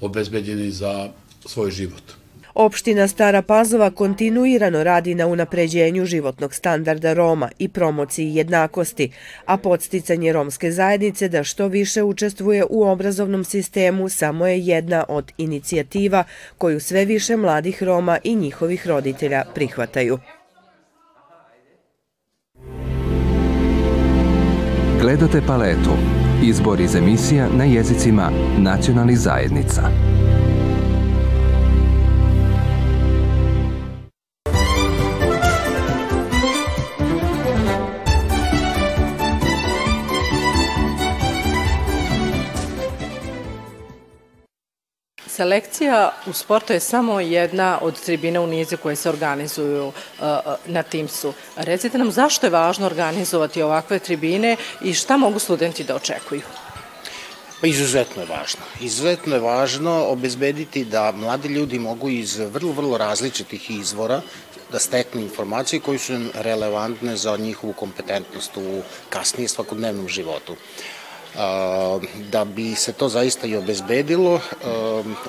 obezbeđeni 0.01 0.71
za 0.71 1.09
svoj 1.45 1.71
život. 1.71 2.18
Opština 2.61 3.07
Stara 3.07 3.41
Pazova 3.41 3.91
kontinuirano 3.91 4.83
radi 4.83 5.15
na 5.15 5.27
unapređenju 5.27 6.05
životnog 6.05 6.53
standarda 6.53 7.13
Roma 7.13 7.49
i 7.59 7.67
promociji 7.67 8.35
jednakosti, 8.35 9.11
a 9.45 9.57
podsticanje 9.57 10.33
romske 10.33 10.71
zajednice 10.71 11.29
da 11.29 11.43
što 11.43 11.67
više 11.67 12.03
učestvuje 12.03 12.65
u 12.69 12.83
obrazovnom 12.83 13.43
sistemu 13.43 14.09
samo 14.09 14.47
je 14.47 14.59
jedna 14.59 15.05
od 15.07 15.31
inicijativa 15.37 16.23
koju 16.57 16.79
sve 16.79 17.05
više 17.05 17.37
mladih 17.37 17.83
Roma 17.83 18.17
i 18.23 18.35
njihovih 18.35 18.87
roditelja 18.87 19.43
prihvataju. 19.55 20.19
Gledate 25.01 25.41
paletu. 25.47 25.91
Izbor 26.43 26.81
iz 26.81 26.95
emisija 26.95 27.47
na 27.57 27.63
jezicima 27.63 28.31
nacionalnih 28.57 29.17
zajednica. 29.17 29.98
Selekcija 45.39 46.11
u 46.25 46.33
sportu 46.33 46.73
je 46.73 46.79
samo 46.79 47.19
jedna 47.19 47.79
od 47.81 48.01
tribina 48.01 48.41
u 48.41 48.47
nize 48.47 48.77
koje 48.77 48.95
se 48.95 49.09
organizuju 49.09 49.87
uh, 49.87 49.93
uh, 50.19 50.53
na 50.65 50.83
Timsu. 50.83 51.33
Recite 51.55 51.97
nam 51.97 52.11
zašto 52.11 52.47
je 52.47 52.51
važno 52.51 52.85
organizovati 52.85 53.61
ovakve 53.61 53.99
tribine 53.99 54.57
i 54.81 54.93
šta 54.93 55.17
mogu 55.17 55.39
studenti 55.39 55.83
da 55.83 55.95
očekuju? 55.95 56.41
Pa 57.61 57.67
izuzetno 57.67 58.21
je 58.21 58.27
važno. 58.27 58.67
Izuzetno 58.81 59.35
je 59.35 59.39
važno 59.39 59.93
obezbediti 60.09 60.83
da 60.85 61.11
mladi 61.11 61.47
ljudi 61.47 61.79
mogu 61.79 62.09
iz 62.09 62.35
vrlo, 62.37 62.71
vrlo 62.71 62.97
različitih 62.97 63.71
izvora 63.71 64.21
da 64.71 64.79
steknu 64.79 65.21
informacije 65.21 65.79
koji 65.79 65.99
su 65.99 66.19
relevantne 66.33 67.15
za 67.17 67.37
njihovu 67.37 67.73
kompetentnost 67.73 68.57
u 68.57 68.81
kasnije 69.09 69.47
svakodnevnom 69.47 70.07
životu. 70.07 70.55
Da 72.31 72.45
bi 72.45 72.75
se 72.75 72.93
to 72.93 73.09
zaista 73.09 73.47
i 73.47 73.55
obezbedilo, 73.55 74.41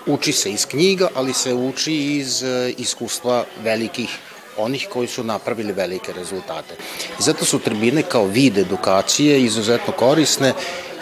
uči 0.06 0.32
se 0.32 0.52
iz 0.52 0.66
knjiga, 0.66 1.08
ali 1.14 1.32
se 1.32 1.54
uči 1.54 1.94
iz 1.94 2.42
e, 2.42 2.74
iskustva 2.78 3.44
velikih 3.62 4.18
onih 4.58 4.88
koji 4.92 5.08
su 5.08 5.24
napravili 5.24 5.72
velike 5.72 6.12
rezultate. 6.12 6.74
Zato 7.18 7.44
su 7.44 7.58
tribine 7.58 8.02
kao 8.02 8.24
vid 8.24 8.58
edukacije 8.58 9.42
izuzetno 9.42 9.92
korisne, 9.92 10.52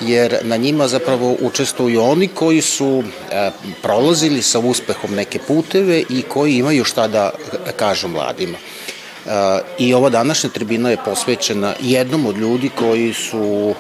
jer 0.01 0.39
na 0.43 0.57
njima 0.57 0.89
zapravo 0.89 1.37
učestvuju 1.41 2.03
oni 2.03 2.29
koji 2.29 2.61
su 2.61 3.03
e, 3.31 3.51
prolazili 3.83 4.43
sa 4.43 4.59
uspehom 4.59 5.15
neke 5.15 5.39
puteve 5.39 6.03
i 6.11 6.23
koji 6.23 6.57
imaju 6.57 6.85
šta 6.85 7.09
da 7.09 7.31
kažu 7.77 8.09
mladima. 8.09 8.59
E, 8.59 9.31
I 9.79 9.95
ova 9.95 10.11
današnja 10.11 10.51
tribina 10.51 10.91
je 10.91 11.05
posvećena 11.05 11.75
jednom 11.81 12.27
od 12.27 12.37
ljudi 12.37 12.71
koji 12.79 13.15
su 13.15 13.75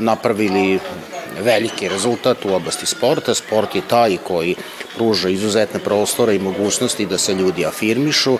napravili 0.00 0.78
veliki 1.40 1.88
rezultat 1.88 2.44
u 2.44 2.54
oblasti 2.54 2.86
sporta. 2.86 3.34
Sport 3.34 3.74
je 3.74 3.82
taj 3.88 4.16
koji 4.16 4.54
pruža 4.96 5.28
izuzetne 5.28 5.80
prostore 5.80 6.34
i 6.34 6.38
mogućnosti 6.38 7.06
da 7.06 7.18
se 7.18 7.34
ljudi 7.34 7.66
afirmišu. 7.66 8.38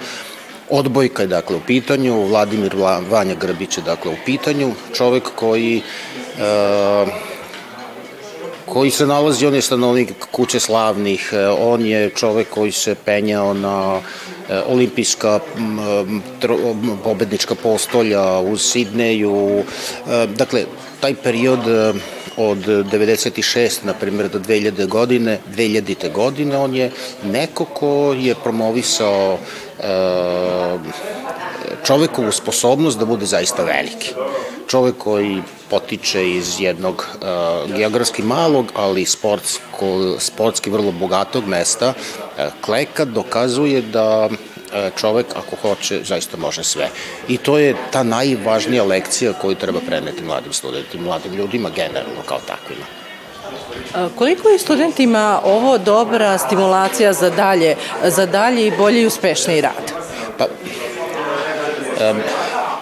Odbojka 0.70 1.22
je 1.22 1.28
dakle 1.28 1.56
u 1.56 1.60
pitanju, 1.66 2.26
Vladimir 2.26 2.74
Vanja 3.10 3.34
Grbić 3.34 3.78
je 3.78 3.82
dakle 3.82 4.10
u 4.10 4.16
pitanju, 4.24 4.72
čovek 4.94 5.22
koji 5.34 5.82
e, 6.40 7.06
koji 8.66 8.90
se 8.90 9.06
nalazi, 9.06 9.46
on 9.46 9.54
je 9.54 9.62
stanovnik 9.62 10.12
kuće 10.32 10.60
slavnih, 10.60 11.30
e, 11.32 11.48
on 11.48 11.86
je 11.86 12.10
čovek 12.10 12.48
koji 12.50 12.72
se 12.72 12.94
penjao 12.94 13.54
na 13.54 14.00
e, 14.48 14.60
olimpijska 14.66 15.40
pobednička 17.04 17.54
postolja 17.54 18.38
u 18.38 18.56
Sidneju, 18.56 19.62
dakle, 20.36 20.64
taj 21.04 21.14
period 21.14 21.60
od 22.36 22.58
96. 22.58 23.84
na 23.84 23.92
primjer 23.94 24.28
do 24.28 24.38
2000. 24.38 24.86
godine, 24.86 25.38
2000. 25.56 26.12
godine, 26.12 26.56
on 26.58 26.74
je 26.74 26.90
neko 27.24 27.64
ko 27.64 28.14
je 28.18 28.34
promovisao 28.34 29.38
čovekovu 31.84 32.32
sposobnost 32.32 32.98
da 32.98 33.04
bude 33.04 33.26
zaista 33.26 33.64
veliki. 33.64 34.14
Čovek 34.68 34.94
koji 34.98 35.42
potiče 35.70 36.30
iz 36.30 36.60
jednog 36.60 37.06
uh, 37.14 37.76
geografski 37.76 38.22
malog, 38.22 38.72
ali 38.74 39.04
sportsko, 39.04 40.16
sportski 40.18 40.70
vrlo 40.70 40.92
bogatog 40.92 41.46
mesta, 41.46 41.88
uh, 41.88 42.44
Kleka 42.60 43.04
dokazuje 43.04 43.82
da 43.82 44.28
čovek 44.96 45.26
ako 45.36 45.56
hoće 45.56 46.00
zaista 46.04 46.36
može 46.36 46.64
sve. 46.64 46.88
I 47.28 47.36
to 47.36 47.58
je 47.58 47.76
ta 47.90 48.02
najvažnija 48.02 48.84
lekcija 48.84 49.32
koju 49.32 49.54
treba 49.54 49.80
preneti 49.86 50.22
mladim 50.22 50.52
studentima, 50.52 51.04
mladim 51.04 51.34
ljudima 51.34 51.70
generalno 51.70 52.22
kao 52.26 52.38
takvima. 52.46 52.84
Koliko 54.18 54.48
je 54.48 54.58
studentima 54.58 55.40
ovo 55.44 55.78
dobra 55.78 56.38
stimulacija 56.38 57.12
za 57.12 57.30
dalje, 57.30 57.76
za 58.04 58.26
dalje 58.26 58.66
i 58.66 58.76
bolji 58.78 59.00
i 59.00 59.06
uspešniji 59.06 59.60
rad? 59.60 59.92
Pa, 60.38 60.44
um, 60.44 62.20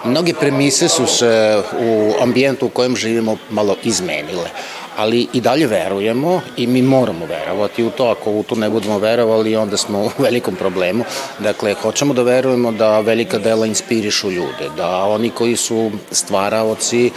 mnoge 0.03 0.33
premise 0.33 0.87
su 0.89 1.07
se 1.07 1.61
u 1.79 2.13
ambijentu 2.21 2.65
u 2.65 2.69
kojem 2.69 2.95
živimo 2.95 3.37
malo 3.49 3.75
izmenile 3.83 4.49
ali 4.97 5.27
i 5.33 5.41
dalje 5.41 5.67
verujemo 5.67 6.41
i 6.57 6.67
mi 6.67 6.81
moramo 6.81 7.25
verovati 7.25 7.83
u 7.83 7.89
to, 7.89 8.05
ako 8.05 8.31
u 8.31 8.43
to 8.43 8.55
ne 8.55 8.69
budemo 8.69 8.99
verovali 8.99 9.55
onda 9.55 9.77
smo 9.77 9.99
u 9.99 10.09
velikom 10.19 10.55
problemu. 10.55 11.03
Dakle, 11.39 11.73
hoćemo 11.73 12.13
da 12.13 12.23
verujemo 12.23 12.71
da 12.71 12.99
velika 12.99 13.37
dela 13.37 13.65
inspirišu 13.65 14.31
ljude, 14.31 14.69
da 14.77 15.03
oni 15.03 15.29
koji 15.29 15.55
su 15.55 15.91
stvaraoci 16.11 17.11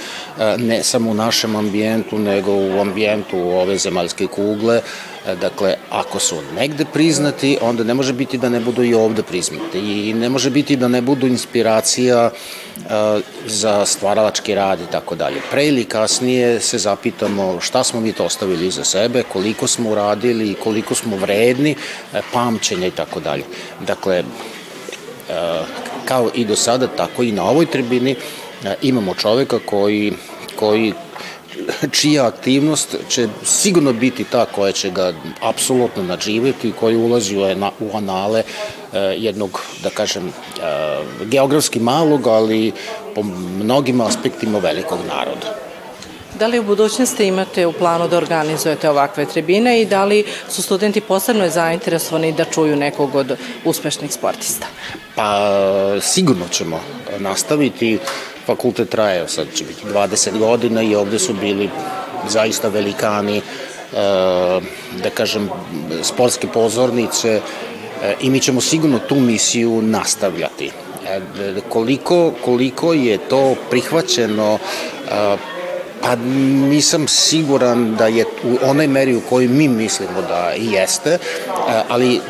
ne 0.58 0.82
samo 0.82 1.10
u 1.10 1.14
našem 1.14 1.56
ambijentu, 1.56 2.18
nego 2.18 2.52
u 2.52 2.80
ambijentu 2.80 3.38
ove 3.38 3.78
zemaljske 3.78 4.26
kugle, 4.26 4.80
Dakle, 5.34 5.74
ako 5.90 6.18
su 6.18 6.36
negde 6.56 6.84
priznati, 6.92 7.58
onda 7.60 7.84
ne 7.84 7.94
može 7.94 8.12
biti 8.12 8.38
da 8.38 8.48
ne 8.48 8.60
budu 8.60 8.84
i 8.84 8.94
ovde 8.94 9.22
priznati 9.22 9.78
i 9.78 10.14
ne 10.14 10.28
može 10.28 10.50
biti 10.50 10.76
da 10.76 10.88
ne 10.88 11.00
budu 11.00 11.26
inspiracija 11.26 12.30
za 13.46 13.86
stvaralački 13.86 14.54
rad 14.54 14.80
i 14.80 14.92
tako 14.92 15.14
dalje. 15.14 15.40
Pre 15.50 15.66
ili 15.66 15.84
kasnije 15.84 16.60
se 16.60 16.78
zapitamo 16.78 17.60
šta 17.60 17.84
smo 17.84 18.00
mi 18.00 18.12
to 18.12 18.24
ostavili 18.24 18.66
iza 18.66 18.84
sebe, 18.84 19.22
koliko 19.22 19.66
smo 19.66 19.90
uradili, 19.90 20.54
koliko 20.54 20.94
smo 20.94 21.16
vredni, 21.16 21.70
e, 21.70 22.20
pamćenja 22.32 22.86
i 22.86 22.90
tako 22.90 23.20
dalje. 23.20 23.44
Dakle, 23.86 24.24
kao 26.04 26.30
i 26.34 26.44
do 26.44 26.56
sada, 26.56 26.86
tako 26.86 27.22
i 27.22 27.32
na 27.32 27.44
ovoj 27.44 27.66
tribini 27.66 28.16
imamo 28.82 29.14
čoveka 29.14 29.58
koji, 29.66 30.12
koji 30.56 30.92
čija 31.92 32.26
aktivnost 32.26 32.96
će 33.08 33.28
sigurno 33.44 33.92
biti 33.92 34.24
ta 34.24 34.44
koja 34.44 34.72
će 34.72 34.90
ga 34.90 35.12
apsolutno 35.40 36.02
nadživjeti, 36.02 36.72
koji 36.80 36.96
ulazi 36.96 37.36
u 37.80 37.96
anale 37.96 38.42
jednog, 39.16 39.60
da 39.82 39.90
kažem, 39.90 40.32
geografski 41.24 41.80
malog, 41.80 42.26
ali 42.26 42.72
po 43.14 43.22
mnogim 43.62 44.00
aspektima 44.00 44.58
velikog 44.58 44.98
naroda. 45.08 45.56
Da 46.38 46.46
li 46.46 46.58
u 46.58 46.62
budućnosti 46.62 47.24
imate 47.24 47.66
u 47.66 47.72
planu 47.72 48.08
da 48.08 48.16
organizujete 48.16 48.90
ovakve 48.90 49.26
tribine 49.26 49.80
i 49.80 49.86
da 49.86 50.04
li 50.04 50.24
su 50.48 50.62
studenti 50.62 51.00
posebno 51.00 51.48
zainteresovani 51.48 52.32
da 52.32 52.44
čuju 52.44 52.76
nekog 52.76 53.14
od 53.14 53.36
uspešnih 53.64 54.12
sportista? 54.12 54.66
Pa 55.14 55.48
sigurno 56.00 56.48
ćemo 56.50 56.80
nastaviti. 57.18 57.98
Fakultet 58.46 58.88
traje, 58.88 59.28
sad 59.28 59.46
će 59.54 59.64
biti 59.64 59.82
20 59.94 60.38
godina 60.38 60.82
i 60.82 60.94
ovde 60.94 61.18
su 61.18 61.34
bili 61.34 61.70
zaista 62.28 62.68
velikani, 62.68 63.42
da 65.02 65.10
kažem, 65.14 65.50
sportske 66.02 66.46
pozornice 66.46 67.40
i 68.20 68.30
mi 68.30 68.40
ćemo 68.40 68.60
sigurno 68.60 68.98
tu 68.98 69.14
misiju 69.14 69.82
nastavljati. 69.82 70.70
Koliko, 71.68 72.32
koliko 72.44 72.92
je 72.92 73.18
to 73.18 73.54
prihvaćeno 73.70 74.58
Pa 76.06 76.14
nisam 76.70 77.08
siguran 77.08 77.96
da 77.96 78.06
je 78.06 78.24
u 78.44 78.58
onoj 78.62 78.86
meri 78.86 79.14
u 79.14 79.20
kojoj 79.20 79.48
mi 79.48 79.68
mislimo 79.68 80.22
da 80.28 80.52
jeste, 80.56 81.10
e, 81.10 81.18
ali 81.88 82.20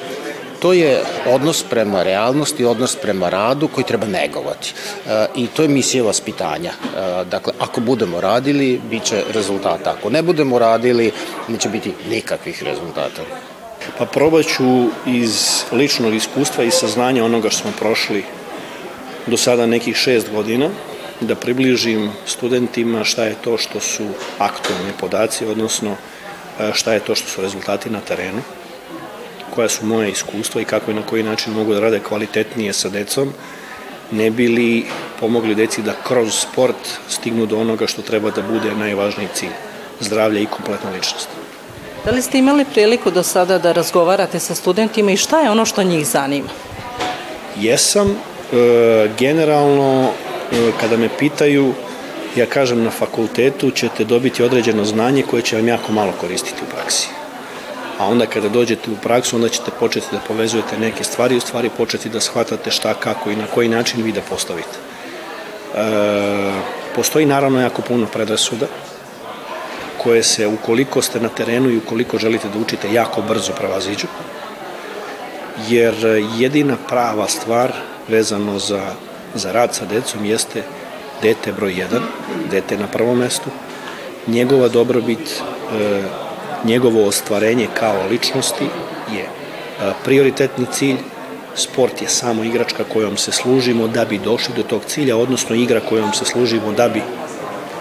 to 0.60 0.72
je 0.72 1.02
odnos 1.26 1.62
prema 1.70 2.02
realnosti, 2.02 2.64
odnos 2.64 2.96
prema 2.96 3.28
radu 3.28 3.68
koji 3.68 3.84
treba 3.84 4.06
negovati. 4.06 4.74
E, 5.08 5.26
I 5.34 5.46
to 5.46 5.62
je 5.62 5.68
misija 5.68 6.04
vaspitanja. 6.04 6.70
E, 6.70 7.24
dakle, 7.24 7.52
ako 7.58 7.80
budemo 7.80 8.20
radili, 8.20 8.80
bit 8.90 9.04
će 9.04 9.22
rezultata. 9.34 9.90
Ako 9.98 10.10
ne 10.10 10.22
budemo 10.22 10.58
radili, 10.58 11.12
neće 11.48 11.68
biti 11.68 11.92
nikakvih 12.10 12.62
rezultata. 12.62 13.22
Pa 13.98 14.06
probat 14.06 14.46
ću 14.46 14.88
iz 15.06 15.62
ličnog 15.72 16.14
iskustva 16.14 16.64
i 16.64 16.70
saznanja 16.70 17.24
onoga 17.24 17.50
što 17.50 17.62
smo 17.62 17.72
prošli 17.78 18.24
do 19.26 19.36
sada 19.36 19.66
nekih 19.66 19.96
šest 19.96 20.30
godina, 20.30 20.68
da 21.20 21.34
približim 21.34 22.10
studentima 22.26 23.04
šta 23.04 23.24
je 23.24 23.34
to 23.44 23.58
što 23.58 23.80
su 23.80 24.06
aktualni 24.38 24.92
podaci, 25.00 25.46
odnosno 25.46 25.96
e, 26.60 26.70
šta 26.74 26.92
je 26.92 27.00
to 27.00 27.14
što 27.14 27.28
su 27.28 27.42
rezultati 27.42 27.90
na 27.90 28.00
terenu, 28.00 28.42
koja 29.56 29.68
su 29.68 29.86
moje 29.86 30.10
iskustva 30.10 30.60
i 30.60 30.64
kako 30.64 30.90
i 30.90 30.94
na 30.94 31.02
koji 31.02 31.22
način 31.22 31.52
mogu 31.52 31.74
da 31.74 31.80
rade 31.80 32.00
kvalitetnije 32.00 32.72
sa 32.72 32.88
decom, 32.88 33.32
ne 34.10 34.30
bili 34.30 34.84
pomogli 35.20 35.54
deci 35.54 35.82
da 35.82 35.92
kroz 36.04 36.34
sport 36.34 36.76
stignu 37.08 37.46
do 37.46 37.58
onoga 37.58 37.86
što 37.86 38.02
treba 38.02 38.30
da 38.30 38.42
bude 38.42 38.74
najvažniji 38.74 39.28
cilj, 39.34 39.56
zdravlje 40.00 40.42
i 40.42 40.46
kompletna 40.46 40.90
ličnost. 40.90 41.28
Da 42.04 42.10
li 42.10 42.22
ste 42.22 42.38
imali 42.38 42.64
priliku 42.64 43.10
do 43.10 43.22
sada 43.22 43.58
da 43.58 43.72
razgovarate 43.72 44.38
sa 44.38 44.54
studentima 44.54 45.10
i 45.10 45.16
šta 45.16 45.40
je 45.40 45.50
ono 45.50 45.64
što 45.64 45.82
njih 45.82 46.06
zanima? 46.06 46.48
Jesam. 47.56 48.10
E, 48.52 49.08
generalno 49.18 50.12
E, 50.52 50.72
kada 50.80 50.96
me 50.96 51.08
pitaju, 51.18 51.72
ja 52.36 52.46
kažem 52.46 52.84
na 52.84 52.90
fakultetu 52.90 53.70
ćete 53.70 54.04
dobiti 54.04 54.42
određeno 54.42 54.84
znanje 54.84 55.22
koje 55.22 55.42
će 55.42 55.56
vam 55.56 55.68
jako 55.68 55.92
malo 55.92 56.12
koristiti 56.20 56.62
u 56.62 56.70
praksi. 56.74 57.08
A 57.98 58.06
onda 58.06 58.26
kada 58.26 58.48
dođete 58.48 58.90
u 58.90 58.96
praksu, 58.96 59.36
onda 59.36 59.48
ćete 59.48 59.70
početi 59.80 60.06
da 60.12 60.18
povezujete 60.28 60.78
neke 60.78 61.04
stvari 61.04 61.34
i 61.34 61.38
u 61.38 61.40
stvari 61.40 61.70
početi 61.76 62.08
da 62.08 62.20
shvatate 62.20 62.70
šta, 62.70 62.94
kako 62.94 63.30
i 63.30 63.36
na 63.36 63.46
koji 63.54 63.68
način 63.68 64.02
vi 64.02 64.12
da 64.12 64.20
postavite. 64.20 64.78
E, 65.74 66.52
postoji 66.94 67.26
naravno 67.26 67.60
jako 67.60 67.82
puno 67.82 68.06
predrasuda 68.06 68.66
koje 70.02 70.22
se, 70.22 70.46
ukoliko 70.46 71.02
ste 71.02 71.20
na 71.20 71.28
terenu 71.28 71.70
i 71.70 71.78
ukoliko 71.78 72.18
želite 72.18 72.48
da 72.48 72.58
učite, 72.58 72.92
jako 72.92 73.22
brzo 73.22 73.52
prevaziđu. 73.52 74.06
Jer 75.68 75.94
jedina 76.38 76.76
prava 76.88 77.28
stvar 77.28 77.72
vezano 78.08 78.58
za 78.58 78.94
za 79.36 79.52
rad 79.52 79.74
sa 79.74 79.84
decom 79.84 80.24
jeste 80.24 80.62
dete 81.22 81.52
broj 81.52 81.74
1, 81.74 82.00
dete 82.50 82.76
na 82.78 82.86
prvom 82.86 83.18
mestu, 83.18 83.50
njegova 84.26 84.68
dobrobit, 84.68 85.42
e, 85.72 86.02
njegovo 86.66 87.06
ostvarenje 87.06 87.68
kao 87.74 88.06
ličnosti 88.10 88.64
je 89.12 89.22
e, 89.22 89.28
prioritetni 90.04 90.66
cilj, 90.72 90.96
sport 91.54 92.02
je 92.02 92.08
samo 92.08 92.44
igračka 92.44 92.84
kojom 92.92 93.16
se 93.16 93.32
služimo 93.32 93.88
da 93.88 94.04
bi 94.04 94.18
došli 94.18 94.54
do 94.56 94.62
tog 94.62 94.84
cilja, 94.86 95.16
odnosno 95.16 95.56
igra 95.56 95.80
kojom 95.80 96.12
se 96.12 96.24
služimo 96.24 96.72
da 96.72 96.88
bi 96.88 97.02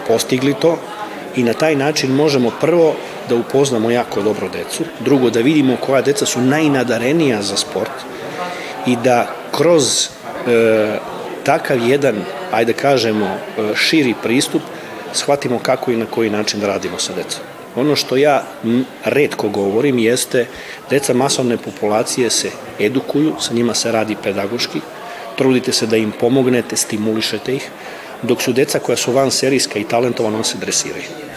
postigli 0.08 0.54
to 0.54 0.78
i 1.36 1.44
na 1.44 1.54
taj 1.54 1.76
način 1.76 2.12
možemo 2.12 2.52
prvo 2.62 2.96
da 3.30 3.36
upoznamo 3.36 3.92
jako 3.92 4.22
dobro 4.22 4.50
decu, 4.50 4.84
drugo 5.00 5.30
da 5.30 5.40
vidimo 5.40 5.78
koja 5.86 6.02
deca 6.02 6.26
su 6.26 6.42
najnadarenija 6.42 7.42
za 7.42 7.58
sport 7.58 7.92
i 8.86 8.96
da 8.96 9.28
kroz 9.52 10.06
e, 10.06 10.98
takav 11.44 11.78
jedan, 11.88 12.16
ajde 12.52 12.74
kažemo, 12.74 13.26
e, 13.26 13.38
širi 13.76 14.14
pristup, 14.24 14.62
shvatimo 15.14 15.60
kako 15.60 15.92
i 15.92 15.98
na 15.98 16.06
koji 16.06 16.30
način 16.30 16.60
da 16.60 16.68
radimo 16.68 17.00
sa 17.00 17.14
decom. 17.14 17.55
Ono 17.76 17.96
što 17.96 18.18
ja 18.18 18.44
redko 19.06 19.50
govorim 19.50 20.00
jeste 20.00 20.48
deca 20.90 21.14
masovne 21.14 21.58
populacije 21.58 22.30
se 22.30 22.52
edukuju, 22.80 23.34
sa 23.40 23.54
njima 23.54 23.74
se 23.74 23.92
radi 23.92 24.16
pedagoški, 24.24 24.82
trudite 25.38 25.72
se 25.72 25.88
da 25.88 25.98
im 25.98 26.12
pomognete, 26.20 26.76
stimulišete 26.76 27.56
ih, 27.56 27.70
dok 28.22 28.42
su 28.42 28.54
deca 28.54 28.80
koja 28.80 28.96
su 28.96 29.12
van 29.12 29.32
serijska 29.32 29.80
i 29.80 29.84
talentovana, 29.84 30.38
on 30.38 30.44
se 30.44 30.58
dresiraju. 30.58 31.35